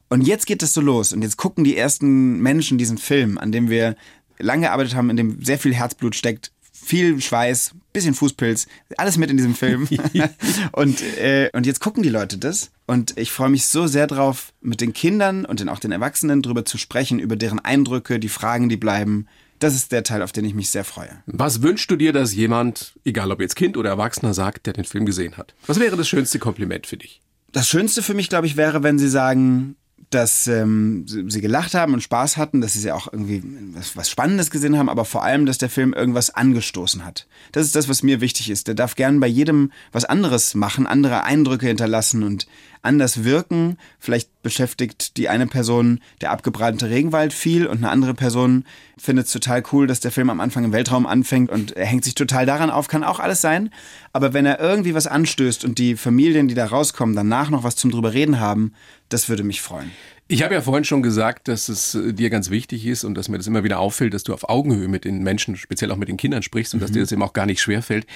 [0.08, 3.52] Und jetzt geht es so los und jetzt gucken die ersten Menschen diesen Film, an
[3.52, 3.94] dem wir
[4.38, 9.30] lange gearbeitet haben, in dem sehr viel Herzblut steckt, viel Schweiß, bisschen Fußpilz, alles mit
[9.30, 9.86] in diesem Film.
[10.72, 14.54] und, äh, und jetzt gucken die Leute das und ich freue mich so sehr drauf,
[14.60, 18.30] mit den Kindern und den, auch den Erwachsenen drüber zu sprechen, über deren Eindrücke, die
[18.30, 19.26] Fragen, die bleiben.
[19.58, 21.22] Das ist der Teil, auf den ich mich sehr freue.
[21.26, 24.84] was wünschst du dir, dass jemand, egal ob jetzt Kind oder Erwachsener, sagt, der den
[24.84, 25.54] Film gesehen hat?
[25.66, 27.20] Was wäre das schönste Kompliment für dich?
[27.52, 29.76] Das Schönste für mich, glaube ich, wäre, wenn sie sagen,
[30.10, 33.42] dass ähm, sie gelacht haben und Spaß hatten, dass sie ja auch irgendwie
[33.74, 37.26] was, was Spannendes gesehen haben, aber vor allem, dass der Film irgendwas angestoßen hat.
[37.52, 38.68] Das ist das, was mir wichtig ist.
[38.68, 42.46] Der darf gern bei jedem was anderes machen, andere Eindrücke hinterlassen und
[42.82, 43.78] anders wirken.
[43.98, 48.64] Vielleicht beschäftigt die eine Person der abgebrannte Regenwald viel und eine andere Person
[48.96, 52.04] findet es total cool, dass der Film am Anfang im Weltraum anfängt und er hängt
[52.04, 52.88] sich total daran auf.
[52.88, 53.70] Kann auch alles sein.
[54.12, 57.76] Aber wenn er irgendwie was anstößt und die Familien, die da rauskommen, danach noch was
[57.76, 58.72] zum drüber reden haben,
[59.08, 59.90] das würde mich freuen.
[60.30, 63.30] Ich habe ja vorhin schon gesagt, dass es äh, dir ganz wichtig ist und dass
[63.30, 66.08] mir das immer wieder auffällt, dass du auf Augenhöhe mit den Menschen, speziell auch mit
[66.08, 68.06] den Kindern sprichst und dass dir das eben auch gar nicht schwer fällt.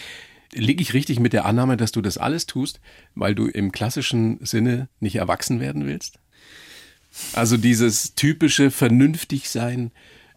[0.54, 2.80] Liege ich richtig mit der Annahme, dass du das alles tust,
[3.14, 6.18] weil du im klassischen Sinne nicht erwachsen werden willst?
[7.32, 9.90] Also dieses typische vernünftig sein,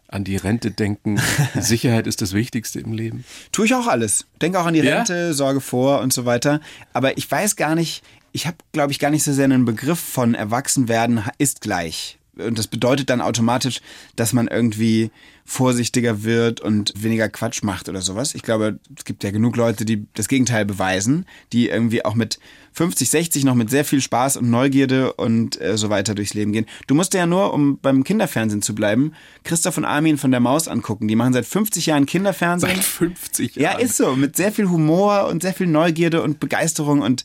[0.08, 1.20] an die Rente denken,
[1.60, 3.26] Sicherheit ist das Wichtigste im Leben.
[3.52, 4.26] Tue ich auch alles.
[4.42, 4.98] Denke auch an die Ja?
[4.98, 6.62] Rente, sorge vor und so weiter.
[6.94, 10.00] Aber ich weiß gar nicht, ich habe, glaube ich, gar nicht so sehr einen Begriff
[10.00, 12.18] von Erwachsenwerden ist gleich.
[12.38, 13.82] Und das bedeutet dann automatisch,
[14.16, 15.12] dass man irgendwie
[15.48, 18.34] vorsichtiger wird und weniger Quatsch macht oder sowas.
[18.34, 22.40] Ich glaube, es gibt ja genug Leute, die das Gegenteil beweisen, die irgendwie auch mit
[22.74, 26.52] 50, 60 noch mit sehr viel Spaß und Neugierde und äh, so weiter durchs Leben
[26.52, 26.66] gehen.
[26.88, 30.40] Du musst dir ja nur, um beim Kinderfernsehen zu bleiben, Christoph und Armin von der
[30.40, 31.08] Maus angucken.
[31.08, 32.76] Die machen seit 50 Jahren Kinderfernsehen.
[32.76, 33.82] Seit 50 Ja, Jahren.
[33.82, 34.16] ist so.
[34.16, 37.24] Mit sehr viel Humor und sehr viel Neugierde und Begeisterung und,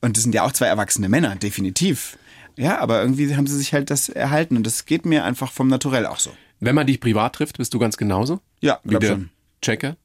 [0.00, 2.16] und das sind ja auch zwei erwachsene Männer, definitiv.
[2.56, 5.68] Ja, aber irgendwie haben sie sich halt das erhalten und das geht mir einfach vom
[5.68, 6.30] Naturell auch so.
[6.58, 8.40] Wenn man dich privat trifft, bist du ganz genauso?
[8.60, 9.30] Ja, Wie der schon.
[9.60, 9.96] Checker?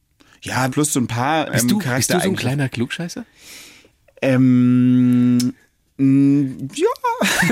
[0.41, 3.25] Ja, plus so ein paar Bist, ähm, du, bist du so ein kleiner Klugscheißer?
[4.21, 5.53] Ähm,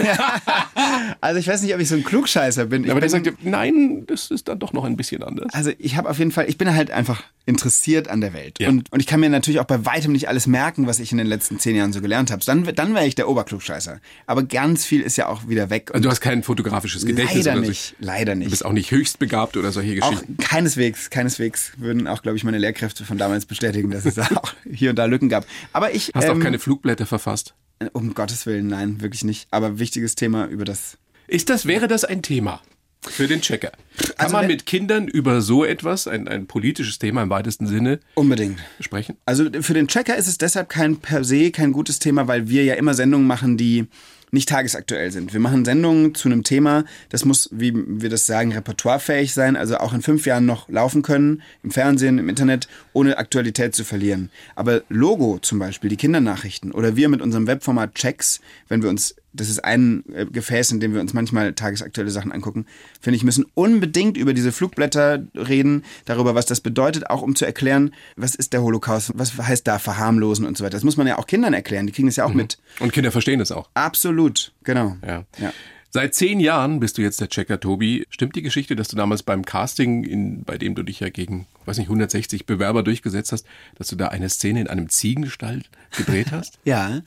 [0.03, 0.41] ja.
[1.21, 2.83] also ich weiß nicht, ob ich so ein Klugscheißer bin.
[2.83, 5.47] Ich Aber der sagt, nein, das ist dann doch noch ein bisschen anders.
[5.53, 8.59] Also ich habe auf jeden Fall, ich bin halt einfach interessiert an der Welt.
[8.59, 8.69] Ja.
[8.69, 11.17] Und, und ich kann mir natürlich auch bei weitem nicht alles merken, was ich in
[11.17, 12.43] den letzten zehn Jahren so gelernt habe.
[12.45, 13.99] Dann, dann wäre ich der Oberklugscheißer.
[14.27, 15.91] Aber ganz viel ist ja auch wieder weg.
[15.93, 17.69] Also du hast kein fotografisches Gedächtnis leider oder so.
[17.71, 18.49] nicht, leider Du nicht.
[18.51, 20.37] bist auch nicht höchstbegabt oder solche Auch Geschichten.
[20.37, 24.53] keineswegs, keineswegs würden auch, glaube ich, meine Lehrkräfte von damals bestätigen, dass es da auch
[24.71, 25.45] hier und da Lücken gab.
[25.73, 26.11] Aber ich.
[26.13, 27.53] Hast auch ähm, keine Flugblätter verfasst.
[27.93, 29.47] Um Gottes Willen, nein, wirklich nicht.
[29.51, 30.97] Aber wichtiges Thema, über das.
[31.27, 32.61] Ist das, wäre das ein Thema?
[33.07, 33.71] für den Checker.
[33.97, 38.01] Kann Also man mit Kindern über so etwas, ein, ein politisches Thema im weitesten Sinne,
[38.15, 38.59] Unbedingt.
[38.81, 39.15] sprechen?
[39.25, 42.65] Also für den Checker ist es deshalb kein per se kein gutes Thema, weil wir
[42.65, 43.87] ja immer Sendungen machen, die
[44.31, 45.33] nicht tagesaktuell sind.
[45.33, 49.77] Wir machen Sendungen zu einem Thema, das muss, wie wir das sagen, repertoirefähig sein, also
[49.77, 52.67] auch in fünf Jahren noch laufen können, im Fernsehen, im Internet,
[52.99, 54.29] ohne Aktualität zu verlieren.
[54.55, 59.15] Aber Logo zum Beispiel, die Kindernachrichten oder wir mit unserem Webformat Checks, wenn wir uns,
[59.31, 62.65] das ist ein äh, Gefäß, in dem wir uns manchmal tagesaktuelle Sachen angucken,
[62.99, 67.45] finde ich, müssen unbedingt über diese Flugblätter reden, darüber, was das bedeutet, auch um zu
[67.45, 70.75] erklären, was ist der Holocaust, was heißt da verharmlosen und so weiter.
[70.75, 72.57] Das muss man ja auch Kindern erklären, die kriegen das ja auch mit.
[72.81, 73.69] Und Kinder verstehen es auch.
[73.75, 74.97] Absolut, genau.
[75.05, 75.23] Ja.
[75.37, 75.53] Ja.
[75.91, 78.05] Seit zehn Jahren bist du jetzt der Checker, Tobi.
[78.11, 81.47] Stimmt die Geschichte, dass du damals beim Casting, in, bei dem du dich ja gegen,
[81.65, 85.63] weiß nicht, 160 Bewerber durchgesetzt hast, dass du da eine Szene in einem Ziegenstall
[85.97, 86.59] gedreht hast?
[86.65, 87.01] Ja,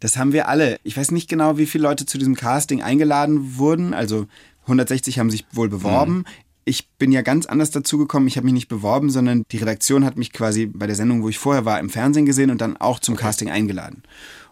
[0.00, 0.80] das haben wir alle.
[0.82, 3.94] Ich weiß nicht genau, wie viele Leute zu diesem Casting eingeladen wurden.
[3.94, 4.26] Also
[4.62, 6.24] 160 haben sich wohl beworben.
[6.64, 8.26] Ich bin ja ganz anders dazugekommen.
[8.26, 11.28] Ich habe mich nicht beworben, sondern die Redaktion hat mich quasi bei der Sendung, wo
[11.28, 14.02] ich vorher war, im Fernsehen gesehen und dann auch zum Casting eingeladen.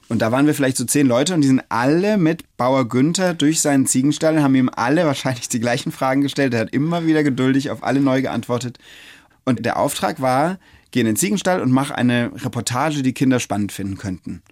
[0.09, 3.35] Und da waren wir vielleicht so zehn Leute und die sind alle mit Bauer Günther
[3.35, 6.55] durch seinen Ziegenstall, haben ihm alle wahrscheinlich die gleichen Fragen gestellt.
[6.55, 8.79] Er hat immer wieder geduldig auf alle neu geantwortet.
[9.45, 10.59] Und der Auftrag war,
[10.91, 14.43] geh in den Ziegenstall und mach eine Reportage, die Kinder spannend finden könnten.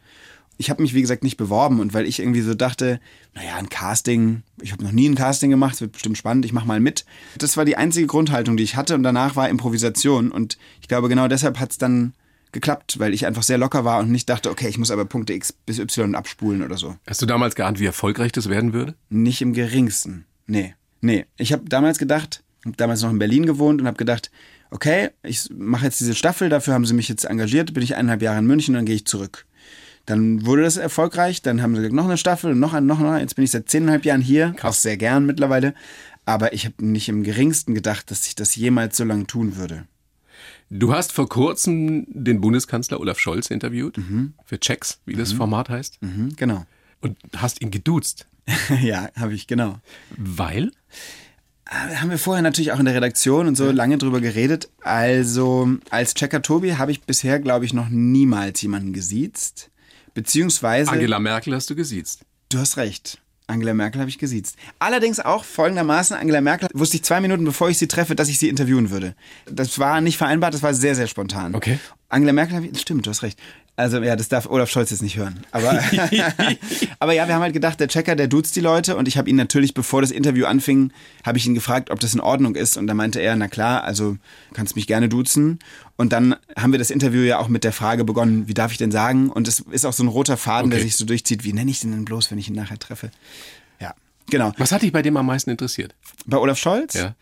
[0.58, 3.00] Ich habe mich, wie gesagt, nicht beworben und weil ich irgendwie so dachte,
[3.34, 6.52] naja, ein Casting, ich habe noch nie ein Casting gemacht, es wird bestimmt spannend, ich
[6.52, 7.06] mache mal mit.
[7.38, 11.08] Das war die einzige Grundhaltung, die ich hatte und danach war Improvisation und ich glaube,
[11.08, 12.12] genau deshalb hat es dann
[12.52, 15.32] geklappt, weil ich einfach sehr locker war und nicht dachte, okay, ich muss aber Punkte
[15.32, 16.96] X bis Y abspulen oder so.
[17.06, 18.94] Hast du damals geahnt, wie erfolgreich das werden würde?
[19.08, 20.26] Nicht im geringsten.
[20.46, 20.74] Nee.
[21.00, 21.26] Nee.
[21.36, 24.30] Ich habe damals gedacht, habe damals noch in Berlin gewohnt und habe gedacht,
[24.70, 28.22] okay, ich mache jetzt diese Staffel, dafür haben sie mich jetzt engagiert, bin ich eineinhalb
[28.22, 29.46] Jahre in München und dann gehe ich zurück.
[30.06, 33.20] Dann wurde das erfolgreich, dann haben sie noch eine Staffel und noch eine, noch eine.
[33.20, 35.74] Jetzt bin ich seit zehneinhalb Jahren hier, auch sehr gern mittlerweile.
[36.26, 39.84] Aber ich habe nicht im geringsten gedacht, dass ich das jemals so lange tun würde.
[40.70, 43.98] Du hast vor kurzem den Bundeskanzler Olaf Scholz interviewt
[44.44, 46.64] für Checks, wie das Format heißt, Mhm, genau.
[47.00, 48.26] und hast ihn geduzt.
[48.80, 49.78] ja, habe ich, genau.
[50.16, 50.70] Weil?
[51.64, 54.68] Da haben wir vorher natürlich auch in der Redaktion und so lange drüber geredet.
[54.80, 59.70] Also als Checker Tobi habe ich bisher, glaube ich, noch niemals jemanden gesiezt.
[60.14, 60.90] Beziehungsweise.
[60.90, 62.24] Angela Merkel hast du gesiezt.
[62.48, 63.20] Du hast recht.
[63.50, 64.56] Angela Merkel habe ich gesiezt.
[64.78, 68.38] Allerdings auch folgendermaßen, Angela Merkel wusste ich zwei Minuten, bevor ich sie treffe, dass ich
[68.38, 69.14] sie interviewen würde.
[69.50, 71.54] Das war nicht vereinbart, das war sehr, sehr spontan.
[71.54, 71.78] Okay.
[72.08, 73.38] Angela Merkel, habe ich, stimmt, du hast recht.
[73.80, 75.40] Also ja, das darf Olaf Scholz jetzt nicht hören.
[75.52, 75.70] Aber,
[76.98, 79.30] aber ja, wir haben halt gedacht, der Checker, der duzt die Leute und ich habe
[79.30, 80.92] ihn natürlich, bevor das Interview anfing,
[81.24, 83.82] habe ich ihn gefragt, ob das in Ordnung ist und da meinte er, na klar,
[83.84, 84.18] also
[84.52, 85.60] kannst mich gerne duzen.
[85.96, 88.78] Und dann haben wir das Interview ja auch mit der Frage begonnen, wie darf ich
[88.78, 89.30] denn sagen?
[89.30, 90.88] Und es ist auch so ein roter Faden, der Okay.
[90.88, 93.10] sich so durchzieht, wie nenne ich den denn bloß, wenn ich ihn nachher treffe?
[93.80, 93.94] Ja,
[94.28, 94.52] genau.
[94.58, 95.94] Was hat dich bei dem am meisten interessiert?
[96.26, 96.94] Bei Olaf Scholz?
[96.94, 97.14] Ja.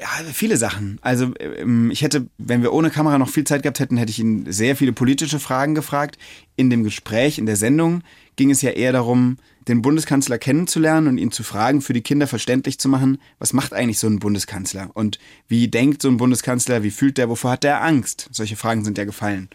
[0.00, 0.98] Ja, viele Sachen.
[1.02, 4.18] Also ähm, ich hätte, wenn wir ohne Kamera noch viel Zeit gehabt hätten, hätte ich
[4.18, 6.16] ihn sehr viele politische Fragen gefragt.
[6.56, 8.02] In dem Gespräch, in der Sendung
[8.36, 9.36] ging es ja eher darum,
[9.68, 13.74] den Bundeskanzler kennenzulernen und ihn zu fragen, für die Kinder verständlich zu machen, was macht
[13.74, 17.64] eigentlich so ein Bundeskanzler und wie denkt so ein Bundeskanzler, wie fühlt der, wovor hat
[17.64, 18.28] der Angst?
[18.32, 19.50] Solche Fragen sind ja gefallen.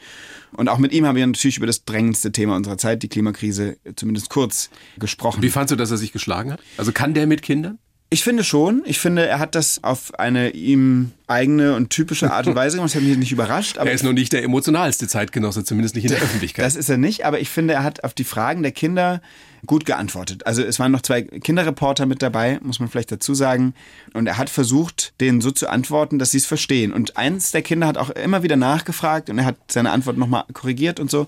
[0.55, 3.77] Und auch mit ihm haben wir natürlich über das drängendste Thema unserer Zeit, die Klimakrise,
[3.95, 5.41] zumindest kurz gesprochen.
[5.41, 6.61] Wie fandst du, dass er sich geschlagen hat?
[6.77, 7.79] Also kann der mit Kindern?
[8.11, 8.83] Ich finde schon.
[8.85, 12.91] Ich finde, er hat das auf eine ihm eigene und typische Art und Weise gemacht.
[12.93, 13.77] Das hat mich nicht überrascht.
[13.77, 16.63] Aber Er ist noch nicht der emotionalste Zeitgenosse, zumindest nicht in der Öffentlichkeit.
[16.63, 17.25] das ist er nicht.
[17.25, 19.21] Aber ich finde, er hat auf die Fragen der Kinder
[19.65, 20.45] gut geantwortet.
[20.45, 23.73] Also es waren noch zwei Kinderreporter mit dabei, muss man vielleicht dazu sagen.
[24.13, 26.93] Und er hat versucht, denen so zu antworten, dass sie es verstehen.
[26.93, 30.43] Und eins der Kinder hat auch immer wieder nachgefragt und er hat seine Antwort nochmal
[30.53, 31.25] korrigiert und so.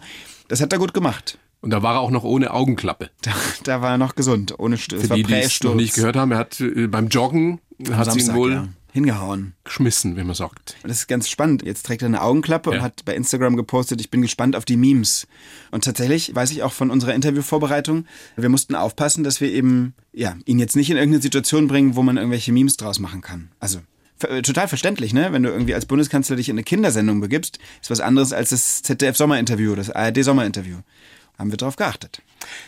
[0.48, 1.40] Das hat er gut gemacht.
[1.62, 3.10] Und da war er auch noch ohne Augenklappe.
[3.22, 3.32] Da,
[3.64, 5.08] da war er noch gesund, ohne Sturz.
[5.08, 7.60] Für die, die es noch nicht gehört haben, er hat äh, beim Joggen,
[7.92, 8.68] hat sie ihn Samstag, wohl ja.
[8.92, 9.54] hingehauen.
[9.64, 10.76] geschmissen, wie man sagt.
[10.84, 11.64] Das ist ganz spannend.
[11.64, 12.78] Jetzt trägt er eine Augenklappe Ja.
[12.78, 15.28] und hat bei Instagram gepostet, ich bin gespannt auf die Memes.
[15.72, 20.36] Und tatsächlich weiß ich auch von unserer Interviewvorbereitung, wir mussten aufpassen, dass wir eben ja,
[20.46, 23.50] ihn jetzt nicht in irgendeine Situation bringen, wo man irgendwelche Memes draus machen kann.
[23.60, 23.80] Also
[24.22, 25.32] äh, total verständlich, ne?
[25.32, 28.82] Wenn du irgendwie als Bundeskanzler dich in eine Kindersendung begibst, ist was anderes als das
[28.84, 30.78] ZDF-Sommerinterview, das ARD-Sommerinterview.
[31.38, 32.22] Haben wir drauf geachtet.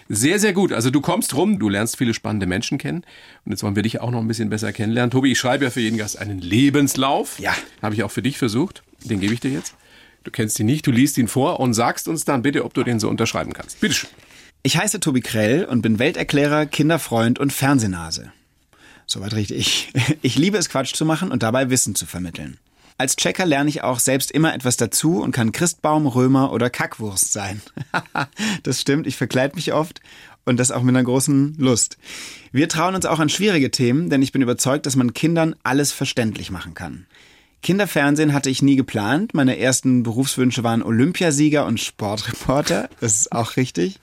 [0.09, 0.71] Sehr, sehr gut.
[0.73, 3.03] Also du kommst rum, du lernst viele spannende Menschen kennen.
[3.45, 5.09] Und jetzt wollen wir dich auch noch ein bisschen besser kennenlernen.
[5.11, 7.39] Tobi, ich schreibe ja für jeden Gast einen Lebenslauf.
[7.39, 7.55] Ja.
[7.81, 8.83] Habe ich auch für dich versucht.
[9.03, 9.73] Den gebe ich dir jetzt.
[10.23, 12.83] Du kennst ihn nicht, du liest ihn vor und sagst uns dann bitte, ob du
[12.83, 13.79] den so unterschreiben kannst.
[13.79, 14.09] Bitteschön.
[14.61, 18.31] Ich heiße Tobi Krell und bin Welterklärer, Kinderfreund und Fernsehnase.
[19.05, 19.91] Soweit richtig.
[20.21, 22.57] Ich liebe es, Quatsch zu machen und dabei Wissen zu vermitteln.
[22.99, 27.31] Als Checker lerne ich auch selbst immer etwas dazu und kann Christbaum, Römer oder Kackwurst
[27.31, 27.61] sein.
[28.63, 30.01] das stimmt, ich verkleide mich oft
[30.43, 31.97] und das auch mit einer großen Lust.
[32.51, 35.93] Wir trauen uns auch an schwierige Themen, denn ich bin überzeugt, dass man Kindern alles
[35.93, 37.05] verständlich machen kann.
[37.61, 39.33] Kinderfernsehen hatte ich nie geplant.
[39.33, 42.89] Meine ersten Berufswünsche waren Olympiasieger und Sportreporter.
[42.99, 44.01] Das ist auch richtig.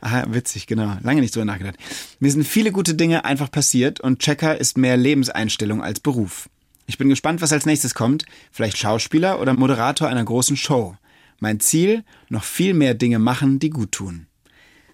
[0.00, 0.96] Ah, witzig, genau.
[1.02, 1.76] Lange nicht drüber nachgedacht.
[2.18, 6.48] Mir sind viele gute Dinge einfach passiert und Checker ist mehr Lebenseinstellung als Beruf.
[6.86, 8.24] Ich bin gespannt, was als nächstes kommt.
[8.50, 10.96] Vielleicht Schauspieler oder Moderator einer großen Show.
[11.38, 14.26] Mein Ziel, noch viel mehr Dinge machen, die gut tun.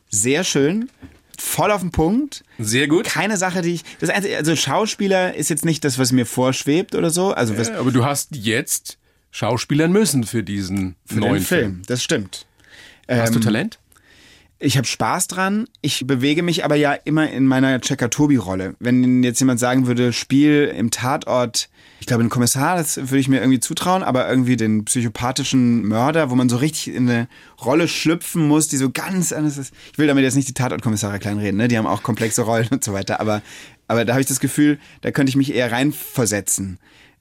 [0.08, 0.88] Sehr schön
[1.40, 2.44] voll auf den Punkt.
[2.58, 3.06] Sehr gut.
[3.06, 3.84] Keine Sache, die ich.
[4.00, 7.32] Das Einzige, also Schauspieler ist jetzt nicht das, was mir vorschwebt oder so.
[7.32, 8.98] Also was, Ja, aber du hast jetzt
[9.30, 11.60] Schauspielern müssen für diesen für neuen den Film.
[11.60, 11.82] Film.
[11.86, 12.46] Das stimmt.
[13.08, 13.78] Hast du Talent?
[14.60, 15.68] Ich habe Spaß dran.
[15.82, 18.74] Ich bewege mich aber ja immer in meiner Checker-Tobi-Rolle.
[18.80, 21.68] Wenn jetzt jemand sagen würde, Spiel im Tatort,
[22.00, 26.30] ich glaube, einen Kommissar, das würde ich mir irgendwie zutrauen, aber irgendwie den psychopathischen Mörder,
[26.30, 27.28] wo man so richtig in eine
[27.64, 29.72] Rolle schlüpfen muss, die so ganz anders ist.
[29.92, 31.68] Ich will damit jetzt nicht die Tatortkommissare kleinreden, ne?
[31.68, 33.20] Die haben auch komplexe Rollen und so weiter.
[33.20, 33.42] Aber,
[33.86, 36.80] aber da habe ich das Gefühl, da könnte ich mich eher reinversetzen.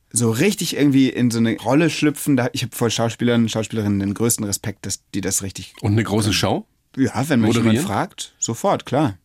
[0.09, 2.35] So richtig irgendwie in so eine Rolle schlüpfen.
[2.35, 5.91] Da, ich habe vor Schauspielern und Schauspielerinnen den größten Respekt, dass die das richtig Und
[5.91, 6.65] eine große Show?
[6.97, 9.17] Ja, wenn mich jemand fragt, sofort, klar.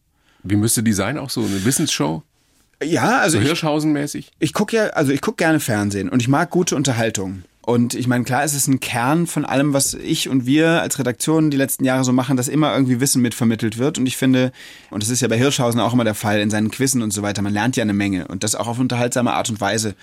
[0.43, 1.19] Wie müsste die sein?
[1.19, 2.23] Auch so eine Wissensshow?
[2.83, 4.33] Ja, also So ich, Hirschhausen-mäßig?
[4.41, 7.45] ich gucke ja, also ich gucke gerne Fernsehen und ich mag gute Unterhaltung.
[7.65, 10.99] Und ich meine, klar ist es ein Kern von allem, was ich und wir als
[10.99, 13.99] Redaktion die letzten Jahre so machen, dass immer irgendwie Wissen mitvermittelt wird.
[13.99, 14.51] Und ich finde,
[14.91, 17.23] und das ist ja bei Hirschhausen auch immer der Fall, in seinen Quizzen und so
[17.23, 19.95] weiter, man lernt ja eine Menge und das auch auf unterhaltsame Art und Weise.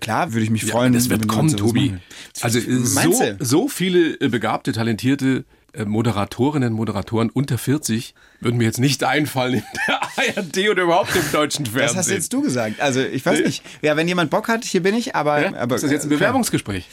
[0.00, 0.92] Klar, würde ich mich freuen.
[0.92, 1.96] das wird kommen, Tobi.
[2.40, 5.44] Also so, so viele äh, begabte, talentierte
[5.84, 11.30] Moderatorinnen, Moderatoren unter 40 würden mir jetzt nicht einfallen in der ARD oder überhaupt im
[11.30, 11.86] deutschen Fernsehen.
[11.88, 12.80] Das hast jetzt du gesagt.
[12.80, 13.62] Also ich weiß nicht.
[13.82, 15.42] Ja, wenn jemand Bock hat, hier bin ich, aber.
[15.42, 15.54] Ja?
[15.56, 16.86] aber ist das jetzt ein äh, Bewerbungsgespräch?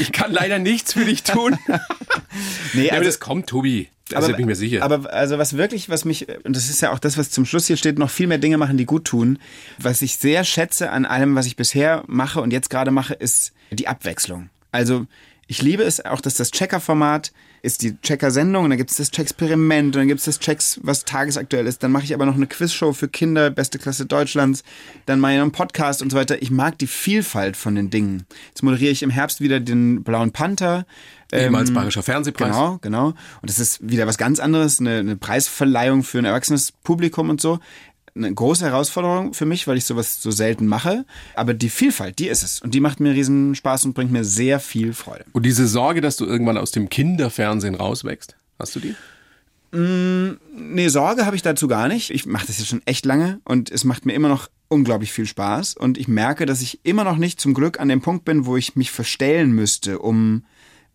[0.00, 1.58] Ich kann leider nichts für dich tun.
[2.72, 3.88] Nee, Ja, aber also, das kommt, Tobi.
[4.12, 4.82] Also bin ich mir sicher.
[4.82, 7.68] Aber also was wirklich, was mich, und das ist ja auch das, was zum Schluss
[7.68, 9.38] hier steht, noch viel mehr Dinge machen, die gut tun.
[9.78, 13.52] Was ich sehr schätze an allem, was ich bisher mache und jetzt gerade mache, ist
[13.70, 14.50] die Abwechslung.
[14.72, 15.06] Also
[15.46, 17.32] ich liebe es auch, dass das Checker-Format
[17.64, 20.78] ist die Checker-Sendung und dann gibt es das Check-Experiment und dann gibt es das Checks,
[20.82, 21.82] was tagesaktuell ist.
[21.82, 24.62] Dann mache ich aber noch eine Quizshow für Kinder, beste Klasse Deutschlands.
[25.06, 26.42] Dann mache ich noch einen Podcast und so weiter.
[26.42, 28.26] Ich mag die Vielfalt von den Dingen.
[28.48, 30.84] Jetzt moderiere ich im Herbst wieder den Blauen Panther.
[31.32, 32.52] Ehemals Bayerischer Fernsehpreis.
[32.52, 33.06] Genau, genau.
[33.08, 33.16] Und
[33.48, 37.60] das ist wieder was ganz anderes, eine, eine Preisverleihung für ein erwachsenes Publikum und so.
[38.16, 41.04] Eine große Herausforderung für mich, weil ich sowas so selten mache.
[41.34, 42.60] Aber die Vielfalt, die ist es.
[42.60, 45.24] Und die macht mir riesen Spaß und bringt mir sehr viel Freude.
[45.32, 48.94] Und diese Sorge, dass du irgendwann aus dem Kinderfernsehen rauswächst, hast du die?
[49.76, 52.10] Nee, Sorge habe ich dazu gar nicht.
[52.10, 55.26] Ich mache das jetzt schon echt lange und es macht mir immer noch unglaublich viel
[55.26, 55.76] Spaß.
[55.76, 58.56] Und ich merke, dass ich immer noch nicht zum Glück an dem Punkt bin, wo
[58.56, 60.44] ich mich verstellen müsste, um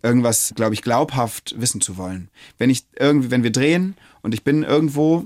[0.01, 2.29] irgendwas, glaube ich, glaubhaft wissen zu wollen.
[2.57, 5.25] Wenn ich irgendwie, wenn wir drehen und ich bin irgendwo,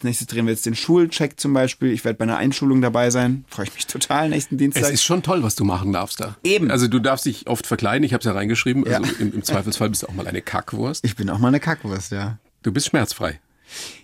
[0.00, 1.90] als nächstes drehen wir jetzt den Schulcheck zum Beispiel.
[1.92, 3.44] Ich werde bei einer Einschulung dabei sein.
[3.48, 4.90] Freue ich mich total nächsten Es Dienstag.
[4.92, 6.36] ist schon toll, was du machen darfst da.
[6.42, 6.70] Eben.
[6.70, 8.86] Also du darfst dich oft verkleiden, ich habe es ja reingeschrieben.
[8.86, 9.18] Also Ja.
[9.18, 11.04] im, im Zweifelsfall bist du auch mal eine Kackwurst.
[11.04, 12.38] Ich bin auch mal eine Kackwurst, ja.
[12.62, 13.40] Du bist schmerzfrei.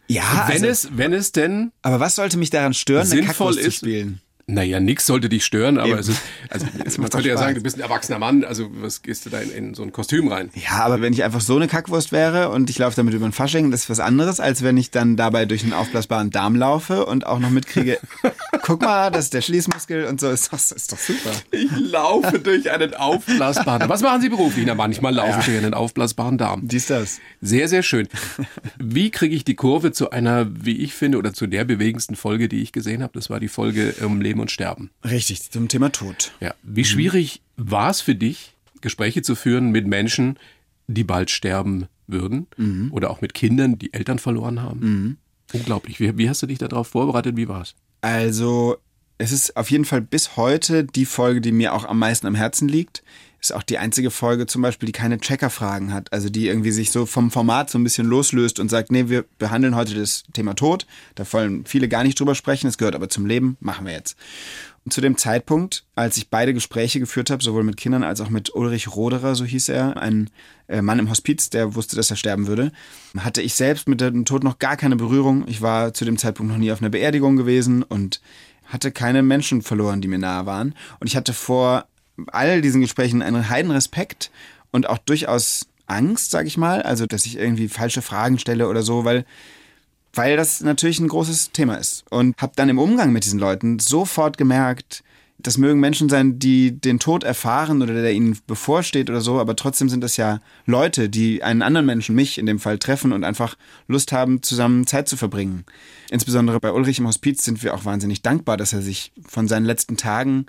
[0.06, 3.58] Ja, wenn, also, es, wenn es denn aber was sollte mich daran stören, eine Kackwurst
[3.60, 4.20] zu ist- spielen?
[4.48, 5.98] Naja, nix sollte dich stören, aber Eben.
[5.98, 8.68] es ist, also man macht doch könnte ja sagen, du bist ein erwachsener Mann, also
[8.80, 10.50] was gehst du da in, in so ein Kostüm rein?
[10.54, 13.32] Ja, aber wenn ich einfach so eine Kackwurst wäre und ich laufe damit über den
[13.32, 17.06] Fasching, das ist was anderes, als wenn ich dann dabei durch einen aufblasbaren Darm laufe
[17.06, 17.98] und auch noch mitkriege,
[18.62, 21.32] guck mal, das ist der Schließmuskel und so, ist doch, ist doch super.
[21.50, 24.64] Ich laufe durch einen aufblasbaren Was machen Sie beruflich?
[24.64, 26.68] Na, manchmal laufe ich durch einen aufblasbaren Darm.
[26.68, 27.18] Dies, das.
[27.40, 28.06] Sehr, sehr schön.
[28.78, 32.48] Wie kriege ich die Kurve zu einer, wie ich finde, oder zu der bewegendsten Folge,
[32.48, 33.12] die ich gesehen habe?
[33.14, 34.90] Das war die Folge um Leben und Sterben.
[35.04, 36.32] Richtig, zum Thema Tod.
[36.40, 36.54] Ja.
[36.62, 40.38] Wie schwierig war es für dich, Gespräche zu führen mit Menschen,
[40.86, 42.46] die bald sterben würden?
[42.92, 45.18] Oder auch mit Kindern, die Eltern verloren haben?
[45.52, 46.00] Unglaublich.
[46.00, 47.36] Wie, wie hast du dich darauf vorbereitet?
[47.36, 47.74] Wie war's?
[48.00, 48.76] Also,
[49.18, 52.34] es ist auf jeden Fall bis heute die Folge, die mir auch am meisten am
[52.34, 53.02] Herzen liegt.
[53.46, 56.12] Ist auch die einzige Folge zum Beispiel, die keine Checker-Fragen hat.
[56.12, 59.24] Also die irgendwie sich so vom Format so ein bisschen loslöst und sagt, nee, wir
[59.38, 60.84] behandeln heute das Thema Tod.
[61.14, 62.66] Da wollen viele gar nicht drüber sprechen.
[62.66, 63.56] Es gehört aber zum Leben.
[63.60, 64.16] Machen wir jetzt.
[64.84, 68.30] Und zu dem Zeitpunkt, als ich beide Gespräche geführt habe, sowohl mit Kindern als auch
[68.30, 70.28] mit Ulrich Roderer, so hieß er, ein
[70.66, 72.72] äh, Mann im Hospiz, der wusste, dass er sterben würde,
[73.16, 75.44] hatte ich selbst mit dem Tod noch gar keine Berührung.
[75.46, 78.20] Ich war zu dem Zeitpunkt noch nie auf einer Beerdigung gewesen und
[78.64, 80.74] hatte keine Menschen verloren, die mir nahe waren.
[80.98, 81.86] Und ich hatte vor
[82.28, 84.30] all diesen Gesprächen einen heiden Respekt
[84.70, 88.82] und auch durchaus Angst, sag ich mal, also dass ich irgendwie falsche Fragen stelle oder
[88.82, 89.24] so, weil
[90.14, 92.04] weil das natürlich ein großes Thema ist.
[92.08, 95.04] Und habe dann im Umgang mit diesen Leuten sofort gemerkt,
[95.38, 99.54] Das mögen Menschen sein, die den Tod erfahren oder der ihnen bevorsteht oder so, aber
[99.54, 103.22] trotzdem sind das ja Leute, die einen anderen Menschen, mich in dem Fall, treffen und
[103.22, 105.64] einfach Lust haben, zusammen Zeit zu verbringen.
[106.10, 109.66] Insbesondere bei Ulrich im Hospiz sind wir auch wahnsinnig dankbar, dass er sich von seinen
[109.66, 110.46] letzten Tagen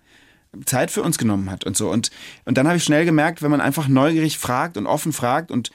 [0.65, 1.89] Zeit für uns genommen hat und so.
[1.89, 2.11] Und,
[2.45, 5.71] und dann habe ich schnell gemerkt, wenn man einfach neugierig fragt und offen fragt und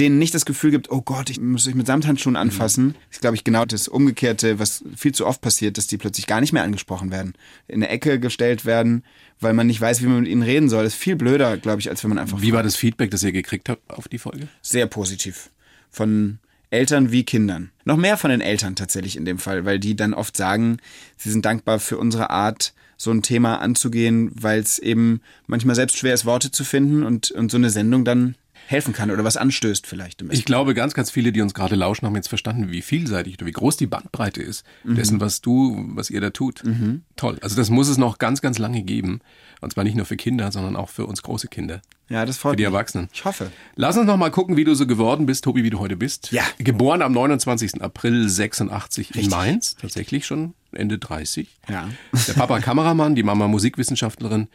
[0.00, 2.94] denen nicht das Gefühl gibt, oh Gott, ich muss mich mit Samthandschuhen anfassen, mhm.
[3.10, 6.40] ist, glaube ich, genau das Umgekehrte, was viel zu oft passiert, dass die plötzlich gar
[6.40, 7.34] nicht mehr angesprochen werden,
[7.68, 9.04] in eine Ecke gestellt werden,
[9.40, 10.84] weil man nicht weiß, wie man mit ihnen reden soll.
[10.84, 12.40] Das ist viel blöder, glaube ich, als wenn man einfach.
[12.40, 12.56] Wie fragt.
[12.56, 14.48] war das Feedback, das ihr gekriegt habt auf die Folge?
[14.62, 15.50] Sehr positiv.
[15.90, 16.38] Von
[16.70, 17.70] Eltern wie Kindern.
[17.84, 20.78] Noch mehr von den Eltern tatsächlich in dem Fall, weil die dann oft sagen,
[21.16, 25.96] sie sind dankbar für unsere Art, so ein Thema anzugehen, weil es eben manchmal selbst
[25.96, 28.34] schwer ist, Worte zu finden und, und so eine Sendung dann
[28.66, 30.22] helfen kann oder was anstößt vielleicht.
[30.30, 33.46] ich glaube, ganz, ganz viele, die uns gerade lauschen, haben jetzt verstanden, wie vielseitig oder
[33.46, 34.96] wie groß die Bandbreite ist mhm.
[34.96, 36.64] dessen, was du, was ihr da tut.
[36.64, 37.02] Mhm.
[37.16, 37.38] Toll.
[37.42, 39.20] Also das muss es noch ganz, ganz lange geben.
[39.60, 41.80] Und zwar nicht nur für Kinder, sondern auch für uns große Kinder.
[42.08, 43.08] Ja, das freut Für die Erwachsenen.
[43.12, 43.50] Ich hoffe.
[43.76, 46.32] Lass uns noch mal gucken, wie du so geworden bist, Tobi, wie du heute bist.
[46.32, 46.42] Ja.
[46.58, 47.80] Geboren am 29.
[47.80, 49.24] April 86 Richtig.
[49.24, 49.76] in Mainz.
[49.76, 51.48] Tatsächlich schon Ende 30.
[51.68, 51.88] Ja.
[52.28, 54.48] Der Papa Kameramann, die Mama Musikwissenschaftlerin.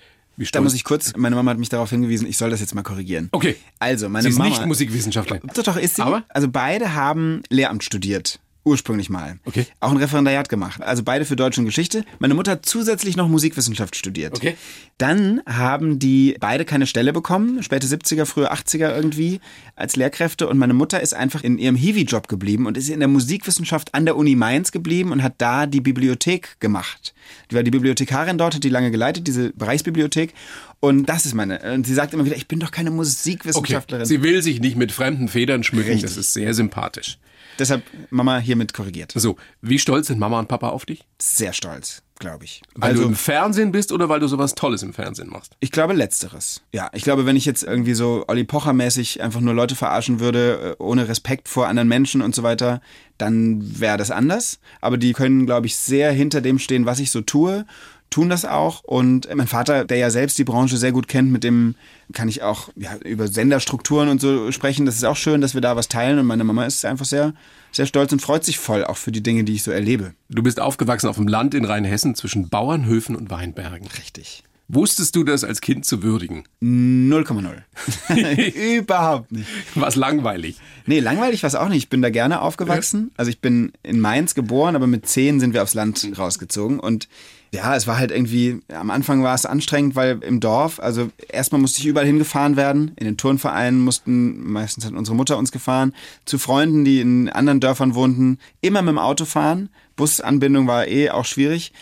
[0.51, 2.83] Da muss ich kurz, meine Mama hat mich darauf hingewiesen, ich soll das jetzt mal
[2.83, 3.29] korrigieren.
[3.31, 3.55] Okay.
[3.79, 4.49] Also, meine sie ist Mama.
[4.49, 5.49] nicht Musikwissenschaftlerin.
[5.53, 6.01] Doch, doch, ist sie.
[6.01, 6.23] Aber?
[6.29, 9.39] Also beide haben Lehramt studiert ursprünglich mal.
[9.45, 9.65] Okay.
[9.79, 10.81] Auch ein Referendariat gemacht.
[10.81, 12.05] Also beide für Deutsch und Geschichte.
[12.19, 14.35] Meine Mutter hat zusätzlich noch Musikwissenschaft studiert.
[14.35, 14.55] Okay.
[14.97, 19.39] Dann haben die beide keine Stelle bekommen, späte 70er, frühe 80er irgendwie,
[19.75, 20.47] als Lehrkräfte.
[20.47, 24.05] Und meine Mutter ist einfach in ihrem Hiwi-Job geblieben und ist in der Musikwissenschaft an
[24.05, 27.13] der Uni Mainz geblieben und hat da die Bibliothek gemacht.
[27.49, 30.33] Die war die Bibliothekarin dort, hat die lange geleitet, diese Bereichsbibliothek.
[30.81, 31.59] Und das ist meine.
[31.73, 34.03] Und sie sagt immer wieder, ich bin doch keine Musikwissenschaftlerin.
[34.03, 34.07] Okay.
[34.07, 35.89] Sie will sich nicht mit fremden Federn schmücken.
[35.89, 36.09] Richtig.
[36.09, 37.17] Das ist sehr sympathisch.
[37.59, 39.11] Deshalb Mama hiermit korrigiert.
[39.15, 41.05] So, wie stolz sind Mama und Papa auf dich?
[41.21, 42.61] Sehr stolz, glaube ich.
[42.75, 45.57] Weil also, du im Fernsehen bist oder weil du sowas Tolles im Fernsehen machst?
[45.59, 46.61] Ich glaube letzteres.
[46.71, 50.21] Ja, ich glaube, wenn ich jetzt irgendwie so Olli Pocher mäßig einfach nur Leute verarschen
[50.21, 52.79] würde, äh, ohne Respekt vor anderen Menschen und so weiter,
[53.17, 54.59] dann wäre das anders.
[54.79, 57.65] Aber die können, glaube ich, sehr hinter dem stehen, was ich so tue
[58.09, 58.83] tun das auch.
[58.83, 61.75] Und mein Vater, der ja selbst die Branche sehr gut kennt, mit dem
[62.13, 64.85] kann ich auch ja, über Senderstrukturen und so sprechen.
[64.85, 66.19] Das ist auch schön, dass wir da was teilen.
[66.19, 67.33] Und meine Mama ist einfach sehr,
[67.71, 70.13] sehr stolz und freut sich voll auch für die Dinge, die ich so erlebe.
[70.29, 73.87] Du bist aufgewachsen auf dem Land in Rheinhessen zwischen Bauernhöfen und Weinbergen.
[73.97, 74.43] Richtig.
[74.71, 76.43] Wusstest du das als Kind zu würdigen?
[76.61, 78.75] 0,0.
[78.77, 79.47] Überhaupt nicht.
[79.73, 80.57] Was langweilig?
[80.85, 81.85] Nee, langweilig war es auch nicht.
[81.85, 83.09] Ich bin da gerne aufgewachsen.
[83.17, 86.79] Also ich bin in Mainz geboren, aber mit zehn sind wir aufs Land rausgezogen.
[86.79, 87.07] Und
[87.51, 91.59] ja, es war halt irgendwie, am Anfang war es anstrengend, weil im Dorf, also erstmal
[91.59, 92.91] musste ich überall hingefahren werden.
[92.95, 95.93] In den Turnvereinen mussten, meistens hat unsere Mutter uns gefahren,
[96.25, 99.69] zu Freunden, die in anderen Dörfern wohnten, immer mit dem Auto fahren.
[99.95, 101.73] Busanbindung war eh auch schwierig.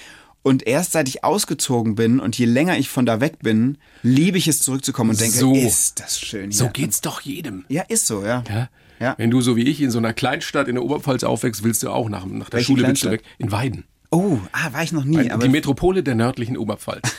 [0.42, 4.38] Und erst seit ich ausgezogen bin und je länger ich von da weg bin, liebe
[4.38, 6.58] ich es zurückzukommen und denke, so, ist das schön hier.
[6.58, 7.66] So geht's doch jedem.
[7.68, 8.46] Ja, ist so, ja.
[8.48, 8.70] ja.
[9.02, 9.16] ja.
[9.18, 11.90] Wenn du so wie ich in so einer Kleinstadt in der Oberpfalz aufwächst, willst du
[11.90, 13.24] auch nach, nach der Welche Schule willst du weg.
[13.40, 13.84] In Weiden.
[14.10, 15.30] Oh, ah, war ich noch nie.
[15.30, 17.14] die Metropole der nördlichen Oberpfalz.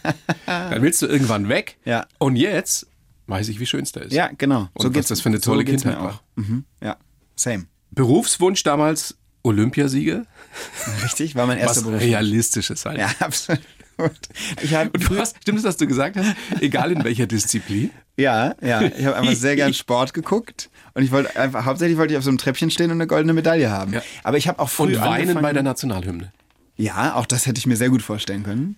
[0.46, 1.78] Dann willst du irgendwann weg.
[1.84, 2.06] Ja.
[2.18, 2.86] Und jetzt
[3.26, 4.12] weiß ich, wie schön es da ist.
[4.12, 4.68] Ja, genau.
[4.74, 6.20] Und so was das für eine tolle so Kindheit auch.
[6.34, 6.64] Mhm.
[6.82, 6.96] Ja,
[7.36, 7.66] same.
[7.92, 10.26] Berufswunsch damals Olympiasieger?
[11.02, 12.00] Richtig, war mein erster Was Beruf.
[12.00, 12.98] Realistisches halt.
[12.98, 13.62] Ja, absolut.
[13.98, 16.34] Und du hast, stimmt es, was du gesagt hast?
[16.60, 17.90] Egal in welcher Disziplin?
[18.16, 18.82] Ja, ja.
[18.82, 22.24] Ich habe einfach sehr gern Sport geguckt und ich wollte einfach, hauptsächlich wollte ich auf
[22.24, 23.92] so einem Treppchen stehen und eine goldene Medaille haben.
[23.92, 24.02] Ja.
[24.22, 26.32] Aber ich habe auch früh Und weinen bei der Nationalhymne.
[26.76, 28.76] Ja, auch das hätte ich mir sehr gut vorstellen können.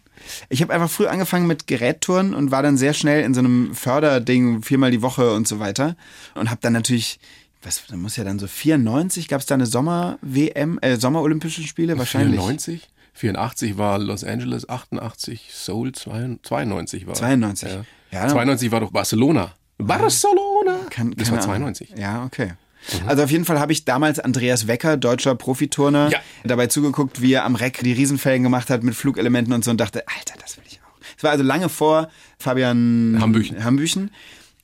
[0.49, 3.75] Ich habe einfach früh angefangen mit Gerättouren und war dann sehr schnell in so einem
[3.75, 5.97] Förderding viermal die Woche und so weiter
[6.35, 7.19] und habe dann natürlich
[7.65, 11.97] was, da muss ja dann so 94 gab es da eine Sommer-WM, äh, Sommer-Olympischen Spiele
[11.99, 12.39] wahrscheinlich.
[12.41, 12.89] 94?
[13.15, 17.15] 84 war Los Angeles, 88 Seoul, 92 war.
[17.15, 17.71] 92.
[17.71, 17.85] Ja.
[18.11, 19.55] ja 92 war doch Barcelona.
[19.79, 20.79] Barcelona!
[20.91, 21.95] Kann, das war 92.
[21.97, 22.53] Ja, okay.
[22.93, 23.09] Mhm.
[23.09, 26.19] Also auf jeden Fall habe ich damals Andreas Wecker, deutscher Profiturner, ja.
[26.45, 29.81] dabei zugeguckt, wie er am Reck die Riesenfelgen gemacht hat mit Flugelementen und so und
[29.81, 31.01] dachte, Alter, das will ich auch.
[31.17, 33.65] Es war also lange vor Fabian Hambüchen.
[33.65, 34.11] Hambüchen.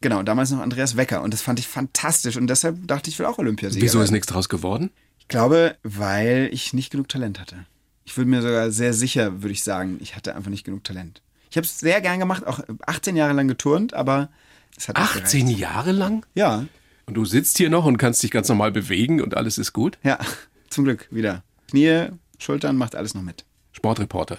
[0.01, 3.19] Genau, damals noch Andreas Wecker und das fand ich fantastisch und deshalb dachte ich, ich
[3.19, 4.91] will auch Olympiasieger Wieso ist nichts draus geworden?
[5.19, 7.67] Ich glaube, weil ich nicht genug Talent hatte.
[8.05, 11.23] Ich würde mir sogar sehr sicher, würde ich sagen, ich hatte einfach nicht genug Talent.
[11.51, 14.31] Ich habe es sehr gern gemacht, auch 18 Jahre lang geturnt, aber
[14.77, 16.25] es hat 18 Jahre lang?
[16.35, 16.67] Ja.
[17.07, 19.99] Und du sitzt hier noch und kannst dich ganz normal bewegen und alles ist gut?
[20.03, 20.19] Ja,
[20.69, 21.43] zum Glück wieder.
[21.69, 22.07] Knie,
[22.39, 23.45] Schultern, macht alles noch mit.
[23.73, 24.39] Sportreporter.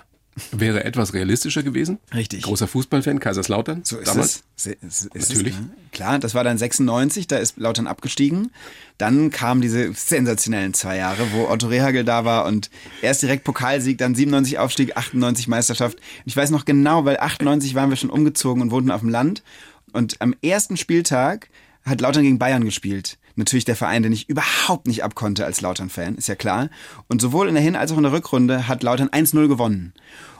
[0.51, 1.99] wäre etwas realistischer gewesen.
[2.13, 2.43] Richtig.
[2.43, 3.81] Großer Fußballfan, Kaiserslautern.
[3.83, 4.43] So ist damals.
[4.55, 4.65] es.
[4.65, 5.53] Es ist Natürlich.
[5.55, 5.69] Es, ne?
[5.91, 8.51] Klar, das war dann 96, da ist Lautern abgestiegen.
[8.97, 12.69] Dann kamen diese sensationellen zwei Jahre, wo Otto Rehagel da war und
[13.01, 15.97] erst direkt Pokalsieg, dann 97 Aufstieg, 98 Meisterschaft.
[16.25, 19.43] Ich weiß noch genau, weil 98 waren wir schon umgezogen und wohnten auf dem Land.
[19.93, 21.49] Und am ersten Spieltag
[21.85, 23.17] hat Lautern gegen Bayern gespielt.
[23.35, 26.69] Natürlich der Verein, den ich überhaupt nicht abkonnte als Lautern-Fan, ist ja klar.
[27.07, 29.93] Und sowohl in der Hin- als auch in der Rückrunde hat Lautern 1-0 gewonnen.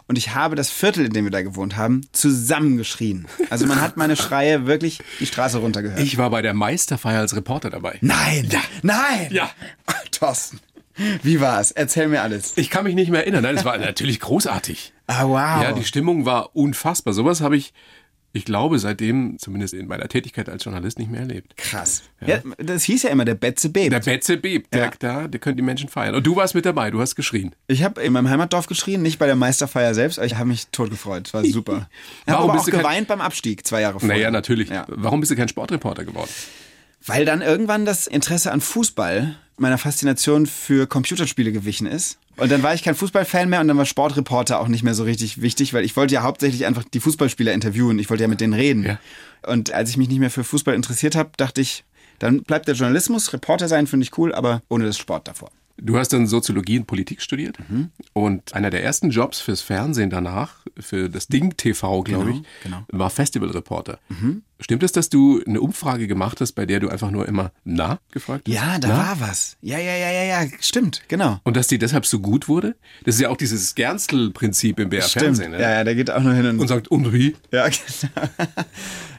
[0.08, 3.28] Und ich habe das Viertel, in dem wir da gewohnt haben, zusammengeschrien.
[3.50, 6.02] Also man hat meine Schreie wirklich die Straße runtergehört.
[6.02, 7.98] Ich war bei der Meisterfeier als Reporter dabei.
[8.02, 8.48] Nein!
[8.52, 8.60] Ja.
[8.82, 9.30] Nein!
[9.32, 9.50] Ja.
[10.12, 10.60] Thorsten,
[11.24, 11.72] wie war's?
[11.72, 12.54] Erzähl mir alles.
[12.58, 13.44] Ich kann mich nicht mehr erinnern.
[13.44, 14.92] Nein, es war natürlich großartig.
[15.08, 15.64] Ah, wow.
[15.64, 17.14] Ja, die Stimmung war unfassbar.
[17.14, 17.74] Sowas habe ich,
[18.34, 21.58] ich glaube, seitdem, zumindest in meiner Tätigkeit als Journalist, nicht mehr erlebt.
[21.58, 22.04] Krass.
[22.26, 22.42] Ja.
[22.58, 23.92] das hieß ja immer der Betze bebt.
[23.92, 24.92] Der Betze bebt, der, Ja.
[25.00, 26.16] da, der können die Menschen feiern.
[26.16, 27.54] Und du warst mit dabei, du hast geschrien.
[27.68, 30.68] Ich habe in meinem Heimatdorf geschrien, nicht bei der Meisterfeier selbst, aber ich habe mich
[30.68, 31.28] tot gefreut.
[31.28, 31.90] Es war super.
[32.26, 34.18] Ich habe Warum aber bist auch du kein- geweint beim Abstieg zwei Jahre vorher.
[34.18, 34.70] Naja, natürlich.
[34.70, 34.86] Ja.
[34.88, 36.30] Warum bist du kein Sportreporter geworden?
[37.06, 42.18] Weil dann irgendwann das Interesse an Fußball meiner Faszination für Computerspiele gewichen ist.
[42.38, 45.04] Und dann war ich kein Fußballfan mehr und dann war Sportreporter auch nicht mehr so
[45.04, 48.00] richtig wichtig, weil ich wollte ja hauptsächlich einfach die Fußballspieler interviewen.
[48.00, 48.84] Ich wollte ja mit denen reden.
[48.84, 49.00] Ja.
[49.48, 51.84] Und als ich mich nicht mehr für Fußball interessiert habe, dachte ich,
[52.20, 55.50] dann bleibt der Journalismus, Reporter sein finde ich cool, aber ohne das Sport davor.
[55.78, 57.58] Du hast dann Soziologie und Politik studiert
[58.14, 62.64] und einer der ersten Jobs fürs Fernsehen danach, für das Ding TV, glaube Genau, ich,
[62.64, 62.86] genau.
[62.92, 64.00] war Festivalreporter.
[64.60, 68.00] Stimmt es, dass du eine Umfrage gemacht hast, bei der du einfach nur immer na
[68.12, 68.54] gefragt hast?
[68.54, 68.98] Ja, da Na?
[68.98, 69.58] war was.
[69.62, 71.40] Ja, ja, ja, ja, ja, stimmt, genau.
[71.44, 72.76] Und dass die deshalb so gut wurde?
[73.04, 75.54] Das ist ja auch dieses Gernstel-Prinzip im BR-Fernsehen.
[75.54, 77.36] Ja, ja, der geht auch nur hin und, Und sagt, und wie?
[77.52, 78.28] Ja, genau.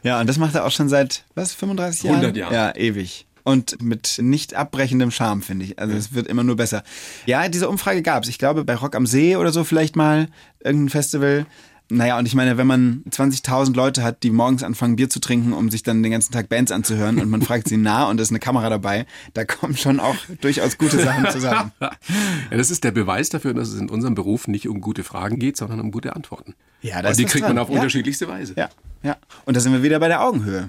[0.04, 2.16] ja, und das macht er auch schon seit, was, 35 Jahren?
[2.16, 2.54] 100 Jahren.
[2.54, 3.26] Ja, ewig.
[3.44, 5.78] Und mit nicht abbrechendem Charme, finde ich.
[5.78, 6.82] Also es wird immer nur besser.
[7.26, 8.28] Ja, diese Umfrage gab's.
[8.28, 10.28] Ich glaube, bei Rock am See oder so vielleicht mal,
[10.62, 11.46] irgendein Festival.
[11.88, 15.52] Naja, und ich meine, wenn man 20.000 Leute hat, die morgens anfangen, Bier zu trinken,
[15.52, 18.28] um sich dann den ganzen Tag Bands anzuhören und man fragt sie na und es
[18.28, 21.72] ist eine Kamera dabei, da kommen schon auch durchaus gute Sachen zusammen.
[21.80, 25.38] Ja, das ist der Beweis dafür, dass es in unserem Beruf nicht um gute Fragen
[25.38, 26.54] geht, sondern um gute Antworten.
[26.80, 27.64] Ja, da Und ist die was kriegt man dran.
[27.64, 27.74] auf Ja.
[27.76, 28.54] unterschiedlichste Weise.
[28.56, 28.68] Ja,
[29.02, 29.16] ja.
[29.44, 30.68] Und da sind wir wieder bei der Augenhöhe.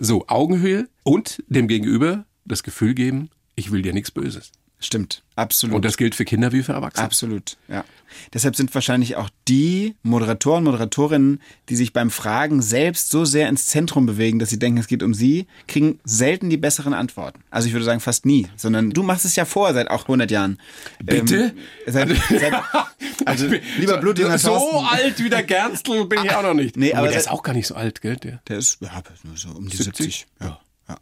[0.00, 4.52] So, Augenhöhe und dem Gegenüber das Gefühl geben, ich will dir nichts Böses.
[4.80, 5.76] Stimmt, absolut.
[5.76, 7.04] Und das gilt für Kinder wie für Erwachsene.
[7.04, 7.84] Absolut, ja.
[8.32, 13.66] Deshalb sind wahrscheinlich auch die Moderatoren, Moderatorinnen, die sich beim Fragen selbst so sehr ins
[13.66, 17.42] Zentrum bewegen, dass sie denken, es geht um sie, kriegen selten die besseren Antworten.
[17.50, 20.30] Also ich würde sagen fast nie, sondern du machst es ja vor seit auch 100
[20.30, 20.58] Jahren.
[21.02, 21.52] Bitte?
[21.86, 22.54] Ähm, seit, seit,
[23.26, 23.46] also
[23.78, 26.76] lieber blutjunger So Thorsten, alt wie der Gernstel bin ich auch noch nicht.
[26.76, 28.16] Nee, aber aber der ist auch gar nicht so alt, gell?
[28.16, 29.96] Der der ist ja, nur so um die 70?
[29.96, 30.26] 70.
[30.40, 30.98] Ja, ja.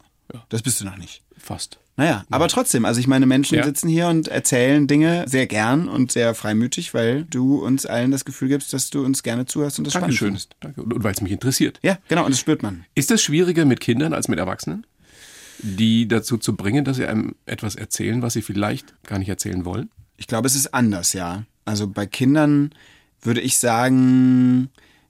[0.49, 1.21] Das bist du noch nicht.
[1.37, 1.79] fast.
[1.99, 3.63] Naja, aber trotzdem, also ich meine, Menschen Ja.
[3.63, 8.23] sitzen hier und erzählen Dinge sehr gern und sehr freimütig, weil du uns allen das
[8.23, 10.27] Gefühl gibst, dass du uns gerne zuhörst und das spannend Dankeschön.
[10.27, 10.55] findest.
[10.59, 10.83] Danke.
[10.83, 11.79] Und, und weil es mich interessiert.
[11.81, 12.85] Ja, genau, und das spürt man.
[12.93, 14.85] Ist das schwieriger mit Kindern als mit Erwachsenen?
[15.59, 19.65] Die dazu zu bringen, dass sie einem etwas erzählen, was sie vielleicht gar nicht erzählen
[19.65, 19.89] wollen?
[20.17, 21.45] Ich glaube, es ist anders, ja.
[21.65, 22.69] Also bei Kindern
[23.23, 24.69] würde ich sagen,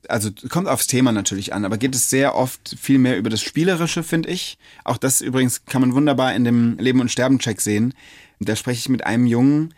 [0.10, 3.42] also kommt aufs Thema natürlich an, aber geht es sehr oft viel mehr über das
[3.42, 4.58] Spielerische, finde ich.
[4.84, 7.94] Auch das übrigens kann man wunderbar in dem Leben- und Sterben-Check sehen.
[8.40, 9.74] Da spreche ich mit einem Jungen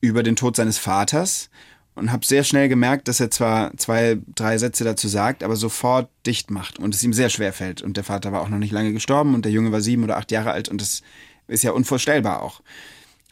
[0.00, 1.50] über den Tod seines Vaters
[1.94, 6.10] und habe sehr schnell gemerkt, dass er zwar zwei, drei Sätze dazu sagt, aber sofort
[6.26, 7.82] dicht macht und es ihm sehr schwer fällt.
[7.82, 10.16] Und der Vater war auch noch nicht lange gestorben und der Junge war sieben oder
[10.16, 11.02] acht Jahre alt und das
[11.48, 12.60] ist ja unvorstellbar auch.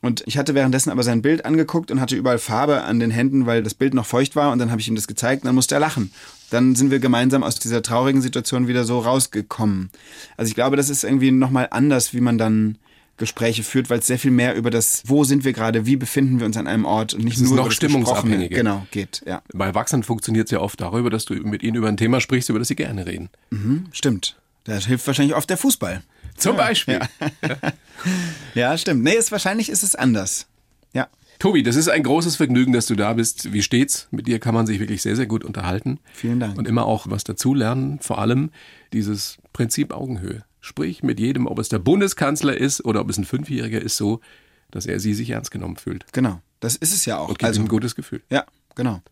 [0.05, 3.47] Und ich hatte währenddessen aber sein Bild angeguckt und hatte überall Farbe an den Händen,
[3.47, 4.53] weil das Bild noch feucht war.
[4.53, 6.13] Und dann habe ich ihm das gezeigt und dann musste er lachen.
[6.51, 9.91] Dann sind wir gemeinsam aus dieser traurigen Situation wieder so rausgekommen.
[10.37, 12.77] Also ich glaube, das ist irgendwie nochmal anders, wie man dann
[13.17, 16.41] Gespräche führt, weil es sehr viel mehr über das, wo sind wir gerade, wie befinden
[16.41, 18.57] wir uns an einem Ort und nicht ist nur noch das stimmungsabhängiger.
[18.57, 19.41] Genau, geht, ja.
[19.53, 22.51] Bei Erwachsenen funktioniert es ja oft darüber, dass du mit ihnen über ein Thema sprichst,
[22.51, 23.31] über das sie gerne reden.
[23.51, 24.37] Mhm, stimmt.
[24.65, 26.03] Da hilft wahrscheinlich oft der Fußball.
[26.37, 27.01] Zum Beispiel.
[28.55, 29.03] Ja, stimmt.
[29.03, 30.47] Nee, ist, wahrscheinlich ist es anders.
[30.93, 31.09] Ja.
[31.39, 33.53] Tobi, das ist ein großes Vergnügen, dass du da bist.
[33.53, 34.09] Wie steht's?
[34.11, 35.99] Mit dir kann man sich wirklich sehr, sehr gut unterhalten.
[36.13, 36.57] Vielen Dank.
[36.57, 37.99] Und immer auch was dazulernen.
[38.01, 38.51] Vor allem
[38.93, 40.45] dieses Prinzip Augenhöhe.
[40.61, 44.21] Sprich mit jedem, ob es der Bundeskanzler ist oder ob es ein Fünfjähriger ist, so,
[44.71, 46.07] dass er sie sich ernst genommen fühlt.
[46.13, 46.41] Genau.
[46.61, 47.29] Das ist es ja auch.
[47.29, 48.23] Und gibt ihm ein gutes Gefühl.
[48.31, 49.03] Ja, genau.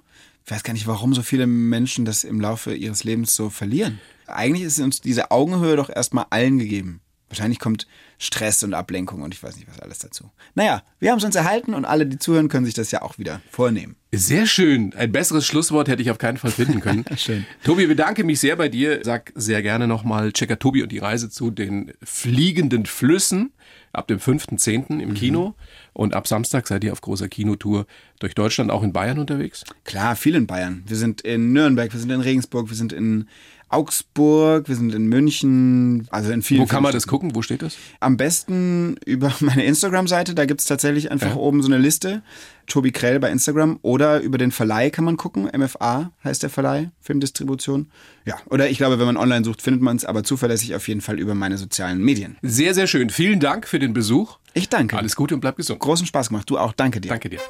[0.45, 4.01] Ich weiß gar nicht, warum so viele Menschen das im Laufe ihres Lebens so verlieren.
[4.27, 7.01] Eigentlich ist uns diese Augenhöhe doch erstmal allen gegeben.
[7.33, 7.87] Wahrscheinlich kommt
[8.19, 10.31] Stress und Ablenkung und ich weiß nicht was alles dazu.
[10.55, 13.17] Naja, wir haben es uns erhalten und alle, die zuhören, können sich das ja auch
[13.17, 13.97] wieder vornehmen.
[14.13, 14.93] Sehr schön.
[14.95, 17.07] Ein besseres Schlusswort hätte ich auf keinen Fall finden können.
[17.17, 17.47] Schön.
[17.65, 19.01] Tobi, bedanke mich sehr bei dir.
[19.03, 23.55] Sag sehr gerne nochmal Checker Tobi und die Reise zu den fliegenden Flüssen
[23.95, 25.01] ab dem 5.10.
[25.01, 25.55] im Kino.
[25.95, 27.87] Und ab Samstag seid ihr auf großer Kinotour
[28.19, 29.65] durch Deutschland, auch in Bayern unterwegs.
[29.85, 30.83] Klar, viel in Bayern.
[30.87, 33.27] Wir sind in Nürnberg, wir sind in Regensburg, wir sind in
[33.73, 36.63] Augsburg, wir sind in München, also in vielen.
[36.63, 37.35] Wo kann man das gucken?
[37.35, 37.77] Wo steht das?
[38.01, 41.37] Am besten über meine Instagram-Seite, da gibt's tatsächlich einfach Ja.
[41.37, 42.23] oben so eine Liste.
[42.67, 45.49] Tobi Krell bei Instagram oder über den Verleih kann man gucken.
[45.57, 47.91] MFA heißt der Verleih, Filmdistribution.
[48.25, 51.01] Ja, oder ich glaube, wenn man online sucht, findet man es, aber zuverlässig auf jeden
[51.01, 52.37] Fall über meine sozialen Medien.
[52.43, 53.11] Sehr, sehr schön.
[53.11, 54.39] Vielen Dank für den Besuch.
[54.55, 54.97] Ich danke.
[54.97, 55.81] Alles Gute und bleib gesund.
[55.81, 56.49] Großen Spaß gemacht.
[56.49, 56.73] Du auch.
[56.73, 57.09] Danke dir.
[57.09, 57.41] Danke dir.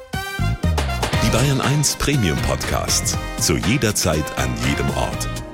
[1.25, 3.17] Die Bayern 1 Premium Podcasts.
[3.39, 5.42] Zu jeder Zeit, an jedem Ort.